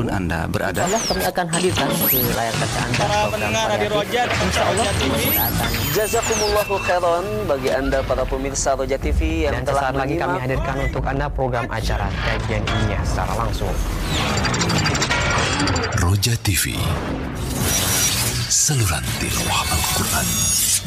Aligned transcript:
pun 0.00 0.08
Anda 0.08 0.48
berada. 0.48 0.88
Allah 0.88 1.02
kami 1.04 1.22
akan 1.28 1.46
hadirkan 1.52 1.88
ke 2.08 2.24
layar 2.32 2.54
kaca 2.56 2.78
Anda 2.80 2.96
Para 2.96 3.04
program 3.04 3.28
pendengar. 3.36 3.66
Radio 3.68 3.88
Roja 3.92 4.20
dan 4.24 4.38
Insya 4.48 4.62
Allah 4.64 4.88
TV. 4.96 5.18
Jazakumullahu 5.92 6.74
khairan 6.88 7.24
bagi 7.44 7.68
Anda 7.68 7.98
para 8.08 8.24
pemirsa 8.24 8.70
Roja 8.80 8.96
TV 8.96 9.44
yang 9.44 9.60
dan 9.60 9.68
telah 9.68 9.92
lagi 9.92 10.16
kami 10.16 10.40
hadirkan 10.40 10.76
untuk 10.88 11.04
Anda 11.04 11.28
program 11.28 11.68
acara 11.68 12.08
kajian 12.08 12.64
ilmiah 12.64 13.04
secara 13.04 13.32
langsung. 13.36 13.74
Roja 16.00 16.32
TV 16.40 16.80
Saluran 18.48 19.04
tilawah 19.20 19.68
Al-Quran 19.68 20.28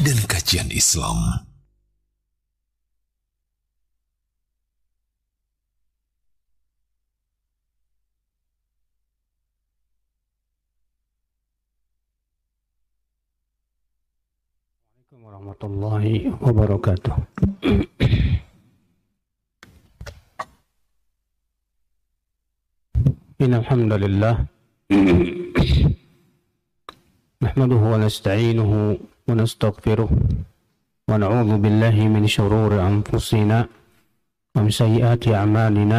dan 0.02 0.18
kajian 0.26 0.68
Islam 0.74 1.46
Assalamualaikum 15.54 16.34
warahmatullahi 16.34 16.34
wabarakatuh. 16.42 17.14
إن 23.38 23.52
الحمد 23.54 23.92
لله 24.02 24.34
نحمده 27.38 27.82
ونستعينه 27.92 28.70
ونستغفره 29.30 30.10
ونعوذ 31.10 31.50
بالله 31.62 31.96
من 32.08 32.24
شرور 32.26 32.74
أنفسنا 32.74 33.58
ومن 34.58 34.70
سيئات 34.74 35.22
أعمالنا 35.28 35.98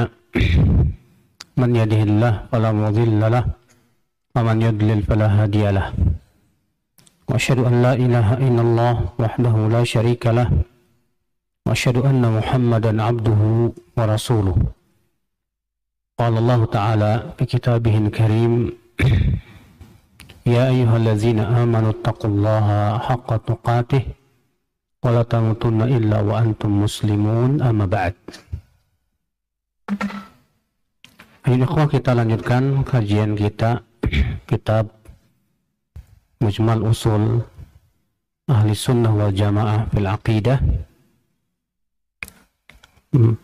من 1.55 1.69
يده 1.75 2.01
الله 2.03 2.33
فلا 2.51 2.71
مضل 2.75 3.21
له 3.23 3.43
ومن 4.35 4.57
يضلل 4.67 4.99
فلا 5.07 5.27
هادي 5.31 5.63
له 5.71 5.87
وأشهد 7.29 7.59
أن 7.59 7.75
لا 7.85 7.93
إله 7.93 8.27
إلا 8.47 8.61
الله 8.61 8.95
وحده 9.19 9.55
لا 9.75 9.83
شريك 9.83 10.23
له 10.37 10.47
وأشهد 11.65 11.97
أن 12.09 12.21
محمدا 12.37 12.91
عبده 13.07 13.41
ورسوله 13.97 14.57
قال 16.19 16.33
الله 16.41 16.59
تعالى 16.65 17.11
في 17.37 17.43
كتابه 17.45 17.95
الكريم 17.97 18.53
يا 20.45 20.63
أيها 20.73 20.95
الذين 20.97 21.39
آمنوا 21.39 21.91
اتقوا 21.95 22.29
الله 22.31 22.67
حق 23.07 23.29
تقاته 23.49 24.03
ولا 25.03 25.23
تموتن 25.23 25.81
إلا 25.81 26.17
وأنتم 26.21 26.71
مسلمون 26.83 27.61
أما 27.61 27.85
بعد 27.85 28.15
Ayo 31.45 31.61
ikhwah 31.61 31.85
kita 31.85 32.17
lanjutkan 32.17 32.81
kajian 32.81 33.37
kita 33.37 33.85
kitab 34.49 34.89
Mujmal 36.43 36.83
Usul 36.83 37.43
Ahli 38.45 38.77
Sunnah 38.77 39.11
wal 39.11 39.33
Jamaah 39.33 39.89
fil 39.89 40.09
Aqidah 40.09 40.59
Hmm. 43.15 43.39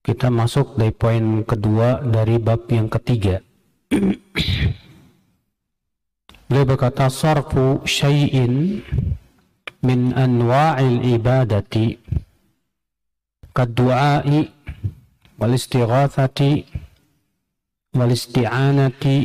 Kita 0.00 0.32
masuk 0.32 0.80
dari 0.80 0.96
poin 0.96 1.44
kedua 1.44 2.00
dari 2.00 2.40
bab 2.40 2.64
yang 2.72 2.88
ketiga 2.88 3.44
Beliau 6.48 6.64
berkata 6.64 7.12
sarfu 7.12 7.84
syai'in 7.84 8.80
min 9.84 10.00
anwa'il 10.16 11.04
ibadati 11.04 12.00
kaddu'ai 13.52 14.48
wal 15.36 15.52
istighathati 15.52 16.64
wal 17.92 18.08
isti'anati 18.08 19.16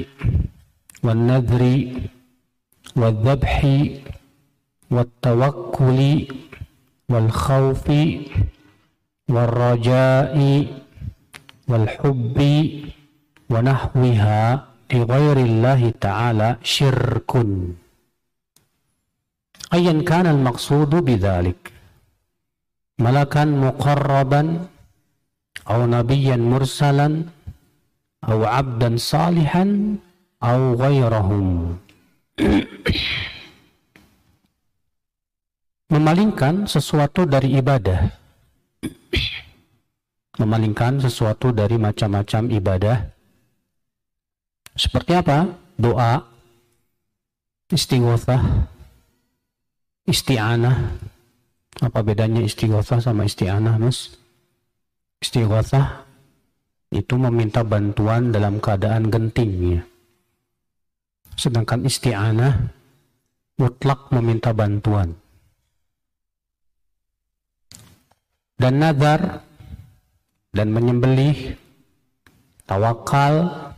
wal 1.05 1.15
nadhri 1.15 2.09
wal 2.95 3.15
dhabhi 3.15 4.03
wal 4.91 5.07
tawakkuli 5.23 6.27
wal 7.07 7.29
khawfi 7.31 8.27
wal 9.29 9.47
raja'i 9.47 10.67
wal 11.69 11.87
hubbi 12.01 12.89
wa 13.49 13.61
nahwiha 13.61 14.41
li 14.89 14.99
ghairillahi 15.05 15.93
ta'ala 16.01 16.57
syirkun 16.65 17.77
ayan 19.69 20.01
kana 20.01 20.33
al 20.33 20.41
maqsudu 20.41 21.05
bidzalik 21.05 21.69
aw 30.39 30.75
ghairahum 30.79 31.75
memalingkan 35.91 36.63
sesuatu 36.63 37.27
dari 37.27 37.59
ibadah 37.59 38.07
memalingkan 40.39 41.03
sesuatu 41.03 41.51
dari 41.51 41.75
macam-macam 41.75 42.47
ibadah 42.55 42.97
seperti 44.79 45.19
apa? 45.19 45.51
doa 45.75 46.23
istighothah 47.67 48.39
isti'anah 50.07 50.77
apa 51.83 51.99
bedanya 51.99 52.39
istighothah 52.39 53.03
sama 53.03 53.27
isti'anah 53.27 53.75
mas? 53.75 54.15
istighothah 55.19 56.07
itu 56.95 57.19
meminta 57.19 57.61
bantuan 57.61 58.31
dalam 58.33 58.57
keadaan 58.57 59.11
genting 59.13 59.51
ya. 59.77 59.81
Sedangkan 61.39 61.87
isti'anah 61.87 62.67
mutlak 63.55 64.11
meminta 64.11 64.51
bantuan. 64.51 65.15
Dan 68.59 68.83
nazar 68.83 69.39
dan 70.51 70.67
menyembelih 70.75 71.55
tawakal 72.67 73.71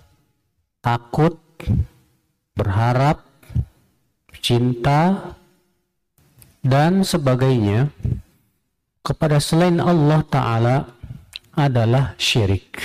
takut 0.81 1.37
berharap 2.57 3.21
cinta 4.41 5.37
dan 6.65 7.05
sebagainya 7.05 7.93
kepada 9.05 9.37
selain 9.37 9.77
Allah 9.77 10.25
Ta'ala 10.25 10.77
adalah 11.53 12.17
syirik. 12.17 12.81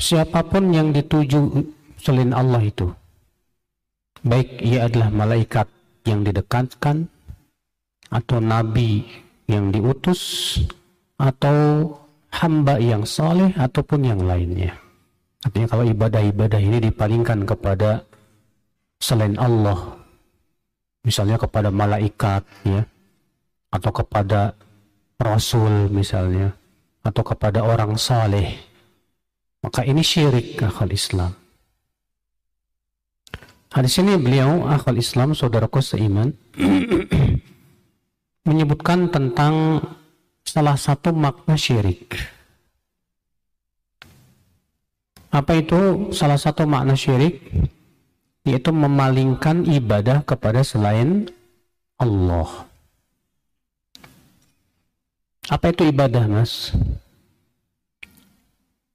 Siapa 0.00 0.40
pun 0.48 0.72
yang 0.72 0.88
dituju 0.94 1.76
selain 1.98 2.32
Allah 2.32 2.62
itu 2.62 2.88
baik 4.22 4.62
ia 4.62 4.86
adalah 4.90 5.10
malaikat 5.10 5.66
yang 6.06 6.24
didekatkan 6.24 7.06
atau 8.08 8.38
nabi 8.40 9.04
yang 9.48 9.68
diutus 9.68 10.56
atau 11.20 11.92
hamba 12.32 12.78
yang 12.78 13.02
soleh 13.04 13.52
ataupun 13.56 14.04
yang 14.04 14.20
lainnya. 14.22 14.76
Artinya 15.42 15.68
kalau 15.70 15.84
ibadah-ibadah 15.86 16.60
ini 16.60 16.78
dipalingkan 16.90 17.46
kepada 17.46 18.02
selain 18.98 19.38
Allah 19.38 19.98
misalnya 21.06 21.38
kepada 21.38 21.70
malaikat 21.70 22.42
ya 22.66 22.82
atau 23.70 23.90
kepada 23.94 24.52
rasul 25.22 25.86
misalnya 25.94 26.50
atau 27.06 27.22
kepada 27.22 27.62
orang 27.62 27.94
saleh 27.94 28.58
maka 29.62 29.86
ini 29.86 30.02
syirik 30.02 30.58
akal 30.58 30.90
Islam 30.90 31.30
hadis 33.68 34.00
ini 34.00 34.16
beliau 34.16 34.64
akal 34.68 34.96
Islam 34.96 35.36
saudaraku 35.36 35.84
seiman 35.84 36.32
menyebutkan 38.48 39.12
tentang 39.12 39.84
salah 40.48 40.80
satu 40.80 41.12
makna 41.12 41.60
syirik. 41.60 42.16
Apa 45.28 45.60
itu 45.60 46.08
salah 46.16 46.40
satu 46.40 46.64
makna 46.64 46.96
syirik? 46.96 47.44
Yaitu 48.48 48.72
memalingkan 48.72 49.68
ibadah 49.68 50.24
kepada 50.24 50.64
selain 50.64 51.28
Allah. 52.00 52.64
Apa 55.52 55.68
itu 55.68 55.84
ibadah 55.84 56.24
mas? 56.24 56.72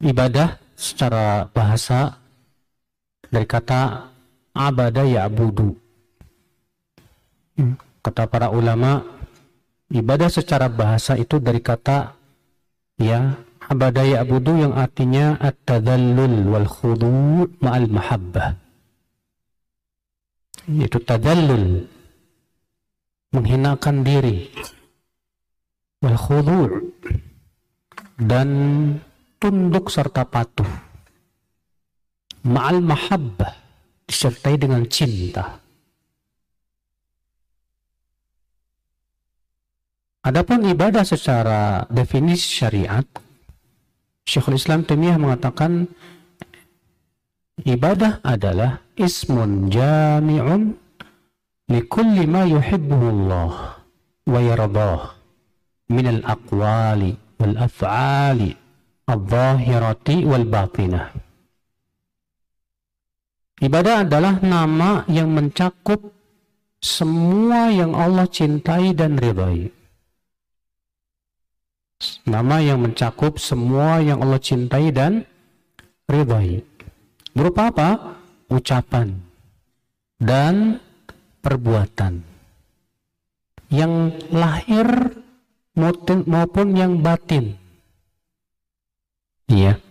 Ibadah 0.02 0.58
secara 0.74 1.46
bahasa 1.54 2.18
dari 3.30 3.46
kata 3.46 4.13
abada 4.54 5.04
ya 5.06 5.26
abudu 5.26 5.78
kata 8.04 8.28
para 8.28 8.50
ulama 8.50 9.06
ibadah 9.94 10.28
secara 10.28 10.68
bahasa 10.68 11.16
itu 11.16 11.38
dari 11.38 11.62
kata 11.62 12.18
ya 12.98 13.38
abada 13.72 14.04
ya 14.04 14.26
abudu 14.26 14.60
yang 14.60 14.74
artinya 14.76 15.40
at-tadallul 15.40 16.52
wal 16.52 16.68
khudu' 16.68 17.48
ma'al 17.64 17.88
mahabbah. 17.88 18.60
Itu 20.68 21.00
tadallul 21.04 21.88
menghinakan 23.32 23.96
diri 24.04 24.52
wal 26.04 26.20
khudu' 26.20 26.92
dan 28.20 28.50
tunduk 29.40 29.88
serta 29.88 30.28
patuh. 30.28 30.68
Ma'al 32.44 32.84
mahabbah 32.84 33.63
disertai 34.14 34.62
dengan 34.62 34.86
cinta. 34.86 35.58
Adapun 40.24 40.64
ibadah 40.70 41.04
secara 41.04 41.84
definisi 41.90 42.62
syariat, 42.62 43.04
Syekhul 44.24 44.56
Islam 44.56 44.88
Taimiyah 44.88 45.20
mengatakan 45.20 45.92
ibadah 47.68 48.24
adalah 48.24 48.80
ismun 48.96 49.68
jami'un 49.68 50.78
likulli 51.68 52.24
ma 52.24 52.48
yuhibbuhu 52.48 53.06
Allah 53.12 53.84
wa 54.24 54.40
yardah 54.40 55.02
min 55.92 56.06
al-aqwali 56.08 57.20
wal 57.42 57.56
af'ali 57.60 58.56
al-zahirati 59.12 60.24
wal 60.24 60.48
batinah. 60.48 61.33
Ibadah 63.64 64.04
adalah 64.04 64.44
nama 64.44 65.08
yang 65.08 65.32
mencakup 65.32 66.12
semua 66.84 67.72
yang 67.72 67.96
Allah 67.96 68.28
cintai 68.28 68.92
dan 68.92 69.16
ridhai 69.16 69.72
nama 72.28 72.60
yang 72.60 72.84
mencakup 72.84 73.40
semua 73.40 74.04
yang 74.04 74.20
Allah 74.20 74.42
cintai 74.42 74.92
dan 74.92 75.24
ridhai. 76.08 76.64
Berupa 77.34 77.72
apa? 77.74 77.90
Ucapan 78.52 79.18
dan 80.22 80.78
perbuatan 81.42 82.22
yang 83.74 84.14
lahir 84.30 85.18
maupun 86.30 86.78
yang 86.78 87.02
batin. 87.02 87.58
Iya. 89.50 89.82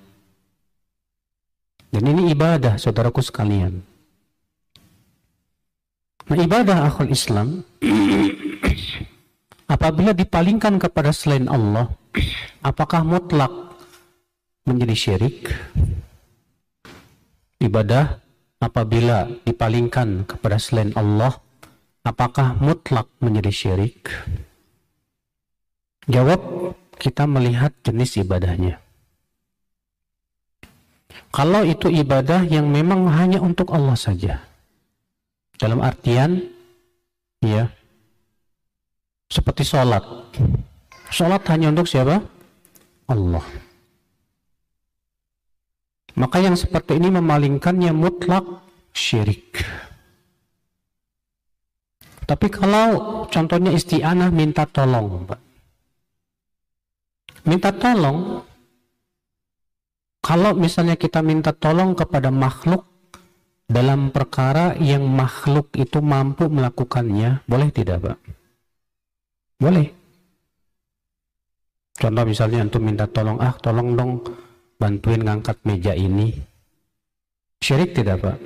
Dan 1.93 2.09
ini 2.09 2.33
ibadah, 2.33 2.81
saudaraku 2.81 3.21
sekalian. 3.21 3.85
Nah, 6.33 6.39
ibadah 6.41 6.89
akal 6.89 7.13
Islam 7.13 7.61
apabila 9.75 10.17
dipalingkan 10.17 10.81
kepada 10.81 11.13
selain 11.13 11.53
Allah, 11.53 11.93
apakah 12.65 13.05
mutlak 13.05 13.53
menjadi 14.65 14.97
syirik? 14.97 15.53
Ibadah 17.61 18.17
apabila 18.57 19.29
dipalingkan 19.45 20.25
kepada 20.25 20.57
selain 20.57 20.97
Allah, 20.97 21.37
apakah 22.09 22.57
mutlak 22.57 23.13
menjadi 23.21 23.53
syirik? 23.53 24.09
Jawab, 26.09 26.73
kita 26.97 27.29
melihat 27.29 27.77
jenis 27.85 28.17
ibadahnya. 28.19 28.83
Kalau 31.33 31.65
itu 31.65 31.89
ibadah 31.89 32.45
yang 32.45 32.69
memang 32.69 33.09
hanya 33.09 33.41
untuk 33.41 33.73
Allah 33.73 33.97
saja. 33.97 34.45
Dalam 35.57 35.81
artian, 35.81 36.45
ya, 37.41 37.73
seperti 39.33 39.65
sholat. 39.65 40.05
Sholat 41.09 41.41
hanya 41.49 41.73
untuk 41.73 41.89
siapa? 41.89 42.21
Allah. 43.09 43.45
Maka 46.13 46.37
yang 46.45 46.53
seperti 46.53 47.01
ini 47.01 47.09
memalingkannya 47.09 47.97
mutlak 47.97 48.45
syirik. 48.93 49.65
Tapi 52.29 52.47
kalau 52.53 53.25
contohnya 53.33 53.73
isti'anah 53.73 54.29
minta 54.29 54.69
tolong, 54.69 55.25
Pak. 55.25 55.41
Minta 57.49 57.73
tolong, 57.73 58.45
kalau 60.23 60.55
misalnya 60.55 60.95
kita 60.95 61.19
minta 61.19 61.51
tolong 61.51 61.99
kepada 61.99 62.31
makhluk 62.31 62.87
dalam 63.67 64.15
perkara 64.15 64.79
yang 64.79 65.03
makhluk 65.03 65.75
itu 65.75 65.99
mampu 65.99 66.47
melakukannya, 66.47 67.43
boleh 67.45 67.69
tidak, 67.75 68.07
Pak? 68.07 68.19
Boleh. 69.59 69.91
Contoh 71.99 72.25
misalnya 72.27 72.63
antum 72.67 72.83
minta 72.83 73.11
tolong, 73.11 73.39
ah 73.43 73.55
tolong 73.59 73.99
dong 73.99 74.13
bantuin 74.79 75.23
ngangkat 75.23 75.59
meja 75.67 75.93
ini. 75.95 76.35
Syirik 77.63 77.95
tidak 77.95 78.23
Pak? 78.23 78.39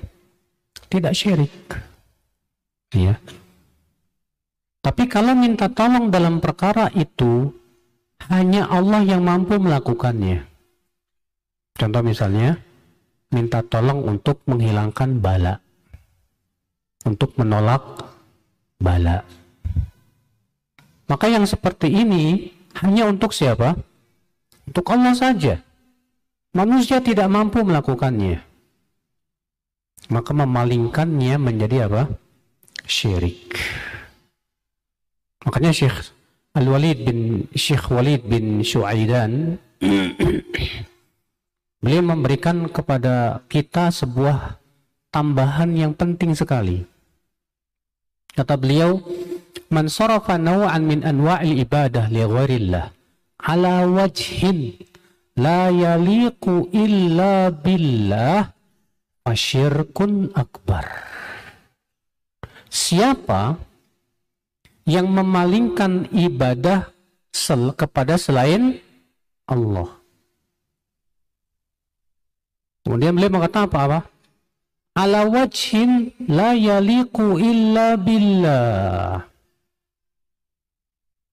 Tidak 0.93 1.12
syirik. 1.17 1.56
Ya. 2.93 3.17
Tapi 4.84 5.05
kalau 5.08 5.32
minta 5.32 5.73
tolong 5.73 6.12
dalam 6.12 6.38
perkara 6.38 6.93
itu, 6.93 7.50
hanya 8.28 8.69
Allah 8.69 9.02
yang 9.02 9.25
mampu 9.25 9.56
melakukannya. 9.56 10.56
Contoh 11.76 12.00
misalnya, 12.00 12.56
minta 13.32 13.61
tolong 13.61 14.05
untuk 14.08 14.40
menghilangkan 14.49 15.20
bala. 15.20 15.61
Untuk 17.05 17.37
menolak 17.37 17.84
bala. 18.81 19.23
Maka 21.06 21.26
yang 21.31 21.46
seperti 21.46 21.93
ini 21.93 22.50
hanya 22.82 23.06
untuk 23.06 23.31
siapa? 23.31 23.78
Untuk 24.67 24.84
Allah 24.90 25.14
saja. 25.14 25.62
Manusia 26.56 26.99
tidak 27.05 27.31
mampu 27.31 27.62
melakukannya. 27.62 28.43
Maka 30.11 30.31
memalingkannya 30.34 31.37
menjadi 31.38 31.87
apa? 31.87 32.11
Syirik. 32.87 33.55
Makanya 35.46 35.70
Syekh 35.70 36.11
Al-Walid 36.58 37.06
bin 37.06 37.46
Syekh 37.55 37.87
Walid 37.93 38.26
bin 38.26 38.64
Syuaidan 38.67 39.61
beliau 41.87 42.03
memberikan 42.03 42.67
kepada 42.67 43.47
kita 43.47 43.94
sebuah 43.94 44.59
tambahan 45.15 45.71
yang 45.71 45.94
penting 45.94 46.35
sekali. 46.35 46.83
Kata 48.35 48.59
beliau, 48.59 48.99
man 49.71 49.87
sarafa 49.87 50.35
naw'an 50.35 50.83
min 50.83 51.06
anwa'il 51.06 51.62
ibadah 51.62 52.11
li 52.11 52.27
ghairillah 52.27 52.91
ala 53.38 53.87
wajhin 53.87 54.75
la 55.38 55.71
yaliqu 55.71 56.75
illa 56.75 57.55
billah 57.55 58.50
fasyirkun 59.23 60.35
akbar 60.35 60.91
siapa 62.67 63.62
yang 64.91 65.06
memalingkan 65.06 66.11
ibadah 66.11 66.91
sel 67.31 67.71
kepada 67.79 68.19
selain 68.19 68.83
Allah 69.47 69.95
kemudian 72.87 73.19
beliau 73.19 73.35
mengatakan 73.35 73.67
apa 73.67 73.79
apa 73.83 74.00
ala 74.95 75.26
wajhin 75.26 76.14
la 76.31 76.55
yaliqu 76.55 77.37
illa 77.43 77.99
billah 77.99 79.26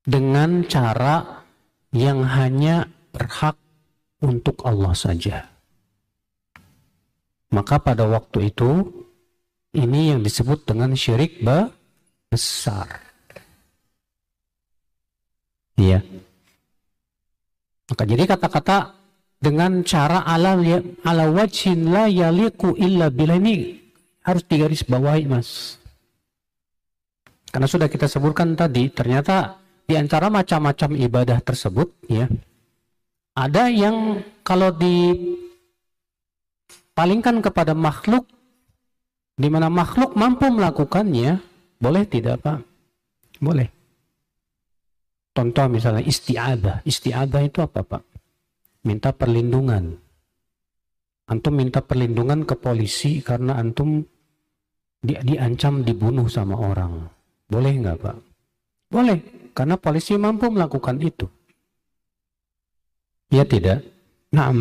dengan 0.04 0.66
cara 0.68 1.46
yang 1.94 2.26
hanya 2.26 2.90
berhak 3.14 3.56
untuk 4.20 4.60
Allah 4.66 4.92
saja. 4.98 5.38
Maka 7.54 7.78
pada 7.78 8.10
waktu 8.10 8.50
itu 8.50 8.90
ini 9.78 10.12
yang 10.12 10.26
disebut 10.26 10.66
dengan 10.66 10.98
syirik 10.98 11.46
besar. 12.28 12.90
Iya. 15.78 16.02
Maka 17.94 18.04
jadi 18.10 18.26
kata-kata 18.26 18.78
dengan 19.44 19.84
cara 19.84 20.24
ala 20.24 20.56
ya, 20.64 20.80
ala 21.04 21.28
wajhin 21.28 21.92
la 21.92 22.08
yaliku 22.08 22.72
illa 22.80 23.12
bila 23.12 23.36
ini 23.36 23.76
harus 24.24 24.48
digaris 24.48 24.88
bawahi 24.88 25.28
mas. 25.28 25.76
Karena 27.52 27.68
sudah 27.68 27.92
kita 27.92 28.08
sebutkan 28.08 28.56
tadi 28.56 28.88
ternyata 28.88 29.60
di 29.84 30.00
antara 30.00 30.32
macam-macam 30.32 30.96
ibadah 30.96 31.44
tersebut 31.44 31.92
ya 32.08 32.32
ada 33.36 33.68
yang 33.68 34.24
kalau 34.48 34.72
dipalingkan 34.72 35.44
kepada 37.44 37.76
makhluk 37.76 38.24
di 39.36 39.52
mana 39.52 39.68
makhluk 39.68 40.16
mampu 40.16 40.48
melakukannya 40.48 41.42
boleh 41.84 42.08
tidak 42.08 42.40
Pak? 42.40 42.64
Boleh. 43.44 43.68
Contoh 45.34 45.66
misalnya 45.68 46.06
istiadah. 46.06 46.86
Istiadah 46.88 47.42
itu 47.44 47.60
apa 47.60 47.84
Pak? 47.84 48.13
Minta 48.84 49.16
perlindungan. 49.16 49.96
Antum 51.24 51.56
minta 51.56 51.80
perlindungan 51.80 52.44
ke 52.44 52.60
polisi 52.60 53.24
karena 53.24 53.56
antum 53.56 54.04
di, 55.00 55.16
diancam 55.24 55.88
dibunuh 55.88 56.28
sama 56.28 56.60
orang. 56.60 57.08
Boleh 57.48 57.74
nggak 57.80 57.98
Pak? 58.00 58.18
Boleh 58.92 59.18
karena 59.56 59.80
polisi 59.80 60.20
mampu 60.20 60.52
melakukan 60.52 61.00
itu. 61.00 61.26
Ya 63.34 63.48
tidak? 63.48 63.82
Nah, 64.30 64.54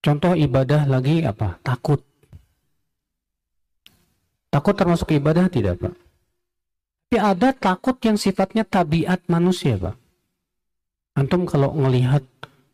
contoh 0.00 0.32
ibadah 0.32 0.88
lagi 0.88 1.26
apa? 1.26 1.60
Takut. 1.60 2.00
Takut 4.52 4.76
termasuk 4.76 5.16
ibadah 5.16 5.48
tidak, 5.48 5.80
Pak? 5.80 5.96
Tapi 7.12 7.16
ada 7.20 7.52
takut 7.52 7.96
yang 8.04 8.16
sifatnya 8.16 8.64
tabiat 8.64 9.28
manusia, 9.28 9.76
Pak. 9.76 9.96
Antum 11.16 11.44
kalau 11.44 11.76
melihat 11.76 12.24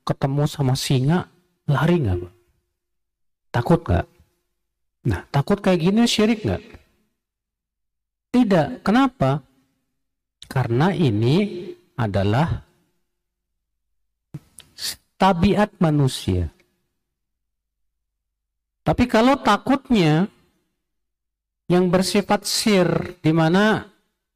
ketemu 0.08 0.48
sama 0.48 0.72
singa, 0.72 1.28
lari 1.68 2.00
nggak? 2.00 2.32
Takut 3.52 3.84
nggak? 3.84 4.06
Nah, 5.12 5.20
takut 5.28 5.60
kayak 5.60 5.84
gini 5.84 6.08
syirik 6.08 6.40
nggak? 6.48 6.62
Tidak. 8.32 8.80
Kenapa? 8.80 9.44
Karena 10.48 10.96
ini 10.96 11.68
adalah 12.00 12.64
tabiat 15.20 15.76
manusia. 15.82 16.48
Tapi 18.86 19.04
kalau 19.04 19.36
takutnya 19.44 20.32
yang 21.68 21.92
bersifat 21.92 22.48
sir, 22.48 22.88
di 23.20 23.28
mana 23.36 23.84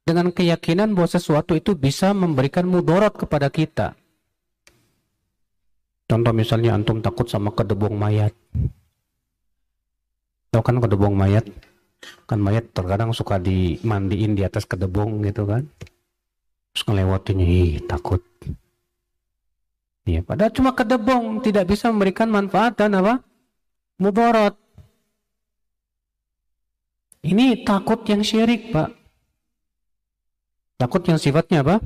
dengan 0.05 0.29
keyakinan 0.29 0.93
bahwa 0.93 1.09
sesuatu 1.09 1.57
itu 1.57 1.73
bisa 1.73 2.13
memberikan 2.13 2.69
mudorot 2.69 3.17
kepada 3.17 3.49
kita. 3.49 3.97
Contoh 6.13 6.29
misalnya 6.29 6.77
antum 6.77 7.01
takut 7.01 7.25
sama 7.25 7.49
kedebong 7.49 7.97
mayat. 7.97 8.37
Tahu 10.53 10.61
kan 10.61 10.77
kedebong 10.77 11.17
mayat? 11.17 11.41
Kan 12.29 12.37
mayat 12.37 12.69
terkadang 12.69 13.09
suka 13.17 13.41
dimandiin 13.41 14.37
di 14.37 14.45
atas 14.45 14.69
kedebong 14.69 15.25
gitu 15.25 15.49
kan. 15.49 15.65
Terus 16.69 16.85
ngelewatin, 16.85 17.41
ih 17.41 17.81
takut. 17.89 18.21
Ya, 20.05 20.21
padahal 20.21 20.53
cuma 20.53 20.77
kedebong 20.77 21.41
tidak 21.41 21.73
bisa 21.73 21.89
memberikan 21.89 22.29
manfaat 22.29 22.77
dan 22.77 22.93
apa? 22.93 23.25
Mudarat. 23.97 24.53
Ini 27.25 27.65
takut 27.65 28.05
yang 28.05 28.21
syirik, 28.21 28.69
Pak. 28.69 28.93
Takut 30.77 31.01
yang 31.09 31.17
sifatnya 31.17 31.65
apa? 31.65 31.81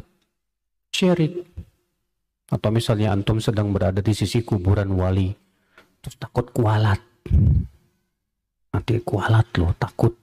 Syirik. 0.92 1.48
Atau 2.48 2.72
misalnya 2.72 3.12
antum 3.12 3.44
sedang 3.44 3.76
berada 3.76 4.00
di 4.00 4.14
sisi 4.16 4.40
kuburan 4.40 4.96
wali, 4.96 5.36
terus 6.00 6.16
takut 6.16 6.48
kualat. 6.56 7.04
Nanti 8.72 9.04
kualat 9.04 9.48
loh, 9.60 9.76
takut. 9.76 10.16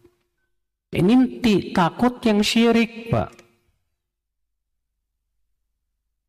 Ini 0.95 1.43
takut 1.77 2.23
yang 2.25 2.41
syirik, 2.41 3.13
Pak. 3.13 3.29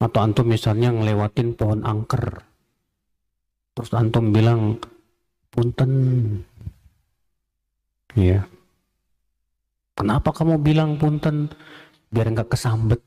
Atau 0.04 0.20
antum 0.20 0.52
misalnya 0.52 0.92
ngelewatin 0.92 1.56
pohon 1.56 1.88
angker. 1.88 2.44
Terus 3.78 3.92
antum 3.96 4.36
bilang, 4.36 4.82
punten. 5.48 5.92
Ya. 8.20 8.44
Kenapa 9.96 10.36
kamu 10.36 10.60
bilang 10.60 11.00
punten? 11.00 11.48
Biar 12.12 12.28
nggak 12.36 12.52
kesambet. 12.52 13.00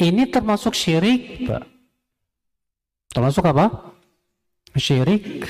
Ini 0.00 0.32
termasuk 0.32 0.72
syirik, 0.72 1.44
Pak. 1.44 1.64
Termasuk 3.12 3.44
apa? 3.44 3.92
Syirik. 4.72 5.44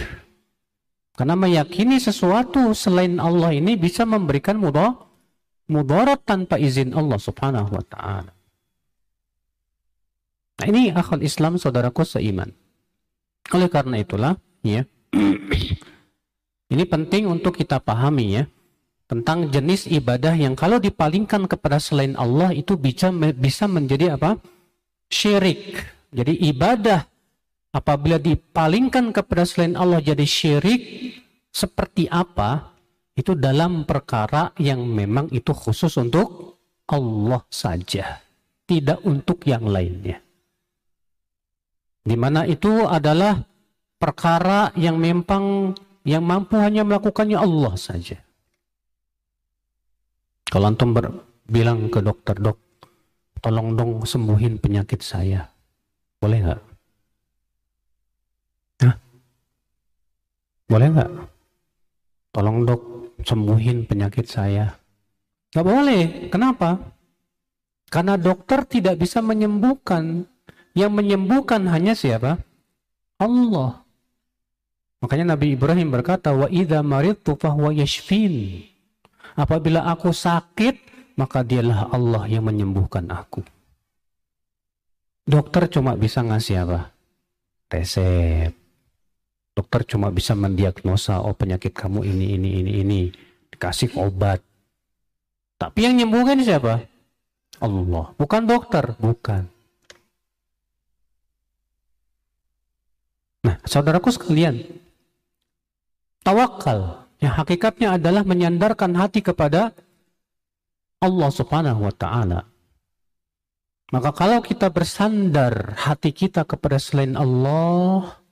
Karena 1.14 1.38
meyakini 1.38 2.02
sesuatu 2.02 2.75
selain 2.75 3.23
Allah 3.23 3.54
ini 3.54 3.78
bisa 3.78 4.02
memberikan 4.02 4.59
mudarat 5.71 6.26
tanpa 6.26 6.59
izin 6.59 6.99
Allah 6.99 7.21
subhanahu 7.23 7.71
wa 7.71 7.85
ta'ala. 7.87 8.33
Nah, 10.61 10.66
ini 10.66 10.90
akal 10.90 11.23
Islam 11.23 11.54
saudaraku 11.54 12.02
seiman. 12.02 12.50
Oleh 13.54 13.71
karena 13.71 14.02
itulah, 14.02 14.35
ya, 14.66 14.83
ini 16.75 16.85
penting 16.90 17.30
untuk 17.30 17.54
kita 17.54 17.78
pahami 17.78 18.26
ya 18.35 18.45
tentang 19.11 19.50
jenis 19.50 19.90
ibadah 19.90 20.38
yang 20.38 20.55
kalau 20.55 20.79
dipalingkan 20.79 21.50
kepada 21.50 21.83
selain 21.83 22.14
Allah 22.14 22.55
itu 22.55 22.79
bisa 22.79 23.11
bisa 23.35 23.67
menjadi 23.67 24.14
apa? 24.14 24.38
Syirik. 25.11 25.83
Jadi 26.14 26.38
ibadah 26.47 27.02
apabila 27.75 28.23
dipalingkan 28.23 29.11
kepada 29.11 29.43
selain 29.43 29.75
Allah 29.75 29.99
jadi 29.99 30.23
syirik 30.23 30.83
seperti 31.50 32.07
apa? 32.07 32.79
Itu 33.19 33.35
dalam 33.35 33.83
perkara 33.83 34.55
yang 34.62 34.87
memang 34.87 35.35
itu 35.35 35.50
khusus 35.50 35.99
untuk 35.99 36.57
Allah 36.87 37.43
saja, 37.50 38.23
tidak 38.64 39.02
untuk 39.02 39.43
yang 39.45 39.67
lainnya 39.67 40.23
di 42.00 42.17
mana 42.17 42.49
itu 42.49 42.88
adalah 42.88 43.38
perkara 44.00 44.73
yang 44.76 44.97
memang 44.97 45.76
yang 46.02 46.25
mampu 46.25 46.57
hanya 46.57 46.83
melakukannya 46.83 47.37
Allah 47.37 47.76
saja. 47.76 48.19
Kalau 50.50 50.66
antum 50.66 50.90
bilang 51.47 51.87
ke 51.87 52.02
dokter, 52.02 52.35
dok, 52.35 52.59
tolong 53.38 53.78
dong 53.78 54.02
sembuhin 54.02 54.59
penyakit 54.59 54.99
saya, 54.99 55.47
boleh 56.19 56.38
nggak? 56.42 56.61
Hah? 58.83 58.95
Boleh 60.66 60.88
nggak? 60.90 61.11
Tolong 62.35 62.59
dok 62.66 62.83
sembuhin 63.23 63.87
penyakit 63.87 64.26
saya. 64.26 64.75
Gak 65.50 65.66
boleh. 65.66 66.30
Kenapa? 66.30 66.78
Karena 67.90 68.14
dokter 68.14 68.62
tidak 68.66 69.02
bisa 69.02 69.19
menyembuhkan 69.19 70.23
yang 70.78 70.95
menyembuhkan 70.95 71.66
hanya 71.66 71.99
siapa? 71.99 72.38
Allah. 73.19 73.83
Makanya 75.02 75.35
Nabi 75.35 75.59
Ibrahim 75.59 75.90
berkata, 75.90 76.30
"Wa 76.30 76.47
idza 76.47 76.87
maridtu 76.87 77.35
fahuwa 77.35 77.75
yashfin." 77.75 78.62
Apabila 79.40 79.88
aku 79.88 80.12
sakit, 80.12 80.76
maka 81.16 81.40
dialah 81.40 81.88
Allah 81.88 82.28
yang 82.28 82.44
menyembuhkan 82.44 83.09
aku. 83.09 83.40
Dokter 85.25 85.64
cuma 85.73 85.97
bisa 85.97 86.20
ngasih 86.20 86.68
apa? 86.68 86.92
Resep. 87.73 88.52
Dokter 89.56 89.80
cuma 89.88 90.12
bisa 90.12 90.37
mendiagnosa, 90.37 91.25
oh 91.25 91.32
penyakit 91.32 91.73
kamu 91.73 92.04
ini, 92.04 92.37
ini, 92.37 92.49
ini, 92.61 92.73
ini. 92.85 93.00
Dikasih 93.49 93.97
obat. 93.97 94.44
Tapi 95.56 95.88
yang 95.88 95.97
menyembuhkan 95.97 96.44
siapa? 96.44 96.85
Allah. 97.64 98.12
Bukan 98.20 98.44
dokter, 98.44 98.92
bukan. 99.00 99.49
Nah, 103.40 103.56
saudaraku 103.64 104.12
sekalian, 104.12 104.61
tawakal 106.20 107.00
yang 107.21 107.37
hakikatnya 107.37 108.00
adalah 108.00 108.25
menyandarkan 108.25 108.97
hati 108.97 109.21
kepada 109.21 109.77
Allah 111.00 111.31
Subhanahu 111.33 111.85
wa 111.85 111.95
taala. 111.95 112.41
Maka 113.91 114.11
kalau 114.15 114.39
kita 114.41 114.71
bersandar 114.71 115.75
hati 115.77 116.15
kita 116.15 116.47
kepada 116.47 116.79
selain 116.79 117.19
Allah 117.19 118.23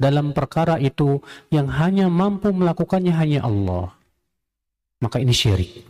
dalam 0.00 0.32
perkara 0.32 0.80
itu 0.80 1.20
yang 1.52 1.68
hanya 1.68 2.08
mampu 2.08 2.48
melakukannya 2.54 3.12
hanya 3.12 3.44
Allah, 3.44 3.92
maka 5.02 5.20
ini 5.20 5.34
syirik. 5.34 5.84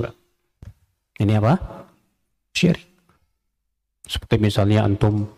Ini 1.21 1.33
apa? 1.37 1.55
Syirik. 2.57 2.89
Seperti 4.09 4.41
misalnya 4.43 4.89
antum 4.89 5.29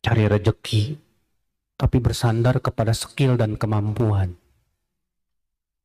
cari 0.00 0.24
rejeki 0.24 0.96
tapi 1.76 1.98
bersandar 2.00 2.62
kepada 2.62 2.94
skill 2.94 3.34
dan 3.34 3.58
kemampuan. 3.58 4.38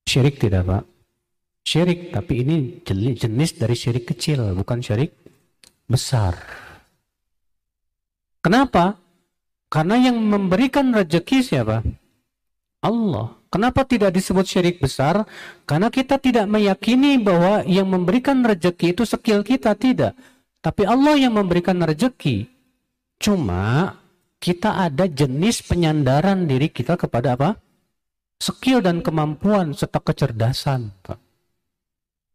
Syirik 0.04 0.38
tidak, 0.38 0.68
Pak? 0.68 0.84
Syirik, 1.64 2.12
tapi 2.12 2.44
ini 2.44 2.84
jenis 3.16 3.56
dari 3.56 3.76
syirik 3.76 4.04
kecil, 4.12 4.52
bukan 4.52 4.84
syirik 4.84 5.16
besar. 5.88 6.36
Kenapa? 8.44 9.00
Karena 9.72 9.96
yang 9.98 10.20
memberikan 10.20 10.92
rezeki 10.92 11.40
siapa? 11.42 11.82
Allah. 12.84 13.40
Kenapa 13.48 13.86
tidak 13.88 14.12
disebut 14.12 14.44
syirik 14.44 14.84
besar? 14.84 15.24
Karena 15.64 15.88
kita 15.88 16.20
tidak 16.20 16.50
meyakini 16.50 17.22
bahwa 17.22 17.64
yang 17.64 17.88
memberikan 17.88 18.44
rezeki 18.44 18.98
itu 18.98 19.08
skill 19.08 19.46
kita, 19.46 19.78
tidak. 19.78 20.18
Tapi 20.60 20.84
Allah 20.84 21.16
yang 21.16 21.38
memberikan 21.38 21.80
rezeki. 21.80 22.50
Cuma 23.22 23.96
kita 24.42 24.84
ada 24.84 25.08
jenis 25.08 25.64
penyandaran 25.64 26.44
diri 26.50 26.68
kita 26.68 27.00
kepada 27.00 27.40
apa? 27.40 27.56
Skill 28.44 28.84
dan 28.84 29.00
kemampuan 29.00 29.72
serta 29.72 30.04
kecerdasan. 30.04 30.92
Pak. 31.00 31.16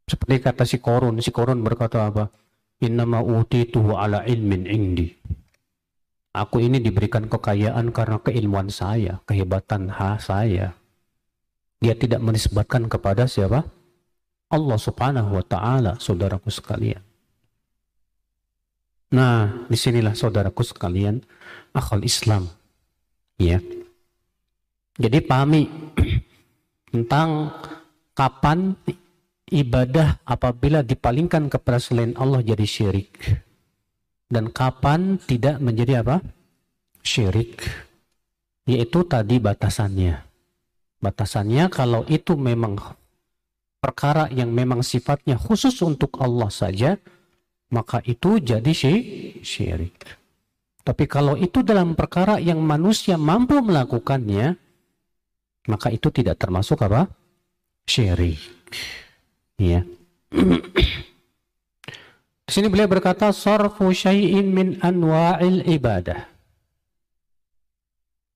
Seperti 0.09 0.41
kata 0.41 0.65
si 0.65 0.81
Korun, 0.81 1.21
si 1.21 1.29
Korun 1.29 1.61
berkata 1.61 2.09
apa? 2.09 2.33
Innama 2.81 3.21
utituhu 3.21 3.93
ala 3.93 4.25
ilmin 4.25 4.65
indi. 4.65 5.13
Aku 6.33 6.65
ini 6.65 6.81
diberikan 6.81 7.29
kekayaan 7.29 7.93
karena 7.93 8.25
keilmuan 8.25 8.73
saya, 8.73 9.21
kehebatan 9.29 9.93
ha 9.93 10.17
saya. 10.17 10.73
Dia 11.77 11.93
tidak 11.93 12.25
menisbatkan 12.25 12.89
kepada 12.89 13.29
siapa? 13.29 13.69
Allah 14.49 14.79
subhanahu 14.81 15.37
wa 15.37 15.45
ta'ala, 15.45 16.01
saudaraku 16.01 16.49
sekalian. 16.49 17.05
Nah, 19.13 19.69
di 19.69 19.77
sinilah 19.77 20.17
saudaraku 20.17 20.65
sekalian, 20.65 21.21
akal 21.77 22.01
Islam. 22.01 22.49
Ya. 23.37 23.61
Jadi 24.99 25.19
pahami 25.23 25.63
tentang 26.93 27.55
kapan 28.13 28.75
ibadah 29.49 30.21
apabila 30.27 30.83
dipalingkan 30.83 31.47
kepada 31.47 31.79
selain 31.79 32.19
Allah 32.19 32.43
jadi 32.43 32.67
syirik. 32.67 33.15
Dan 34.29 34.53
kapan 34.53 35.17
tidak 35.25 35.57
menjadi 35.63 36.05
apa? 36.05 36.21
syirik 37.09 37.65
yaitu 38.69 39.01
tadi 39.09 39.41
batasannya 39.41 40.21
batasannya 41.01 41.73
kalau 41.73 42.05
itu 42.05 42.37
memang 42.37 42.77
perkara 43.81 44.29
yang 44.29 44.53
memang 44.53 44.85
sifatnya 44.85 45.41
khusus 45.41 45.81
untuk 45.81 46.21
Allah 46.21 46.53
saja 46.53 47.01
maka 47.73 48.05
itu 48.05 48.37
jadi 48.37 48.73
syirik 49.41 50.05
tapi 50.85 51.05
kalau 51.09 51.37
itu 51.41 51.65
dalam 51.65 51.97
perkara 51.97 52.37
yang 52.37 52.61
manusia 52.61 53.17
mampu 53.17 53.57
melakukannya 53.65 54.68
maka 55.69 55.93
itu 55.93 56.09
tidak 56.09 56.41
termasuk 56.41 56.81
apa 56.83 57.07
syirik 57.85 58.41
ya 59.61 59.85
Di 62.49 62.57
sini 62.57 62.73
beliau 62.73 62.89
berkata 62.89 63.29
sarfu 63.29 63.93
syai'in 63.93 64.49
min 64.49 64.81
anwa'il 64.81 65.69
ibadah. 65.69 66.25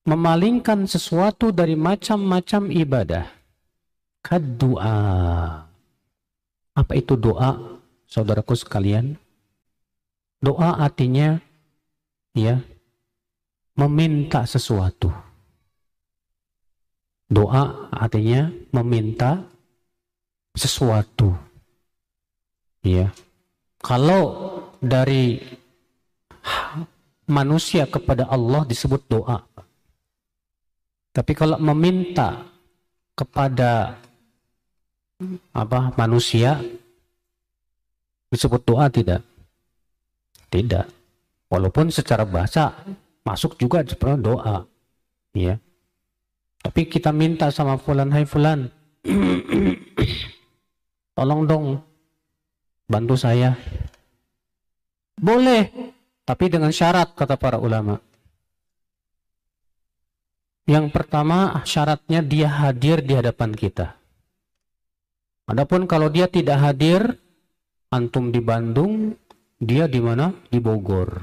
Memalingkan 0.04 0.84
sesuatu 0.84 1.48
dari 1.48 1.72
macam-macam 1.80 2.68
ibadah. 2.68 3.24
Kaddu'a. 4.20 5.00
Apa 6.76 6.92
itu 6.92 7.16
doa, 7.16 7.80
saudaraku 8.04 8.52
sekalian? 8.52 9.16
Doa 10.44 10.84
artinya 10.84 11.40
ya 12.36 12.60
meminta 13.80 14.44
sesuatu. 14.44 15.08
Doa 17.32 17.88
artinya 17.88 18.52
meminta 18.76 19.40
sesuatu. 20.52 21.32
Ya, 22.84 23.08
kalau 23.80 24.52
dari 24.82 25.40
manusia 27.30 27.88
kepada 27.88 28.28
Allah 28.28 28.68
disebut 28.68 29.00
doa. 29.08 29.40
Tapi 31.12 31.32
kalau 31.32 31.56
meminta 31.60 32.44
kepada 33.12 34.00
apa 35.52 35.92
manusia 35.94 36.58
disebut 38.32 38.60
doa 38.64 38.88
tidak? 38.88 39.22
Tidak. 40.48 40.86
Walaupun 41.52 41.92
secara 41.92 42.24
bahasa 42.24 42.72
masuk 43.24 43.60
juga 43.60 43.84
sebenarnya 43.84 44.20
doa. 44.24 44.56
Ya. 45.36 45.56
Tapi 46.62 46.86
kita 46.86 47.10
minta 47.10 47.50
sama 47.50 47.74
fulan, 47.76 48.08
hai 48.14 48.22
fulan. 48.22 48.70
Tolong 51.18 51.42
dong 51.44 51.66
bantu 52.86 53.18
saya. 53.18 53.58
Boleh, 55.18 55.72
tapi 56.22 56.52
dengan 56.52 56.70
syarat 56.70 57.18
kata 57.18 57.34
para 57.40 57.58
ulama. 57.58 57.98
Yang 60.62 60.94
pertama 60.94 61.66
syaratnya 61.66 62.22
dia 62.22 62.46
hadir 62.46 63.02
di 63.02 63.18
hadapan 63.18 63.50
kita. 63.50 63.98
Adapun 65.50 65.90
kalau 65.90 66.06
dia 66.06 66.30
tidak 66.30 66.62
hadir, 66.62 67.18
antum 67.90 68.30
di 68.30 68.38
Bandung, 68.38 69.18
dia 69.58 69.90
di 69.90 69.98
mana? 69.98 70.30
Di 70.48 70.62
Bogor. 70.62 71.18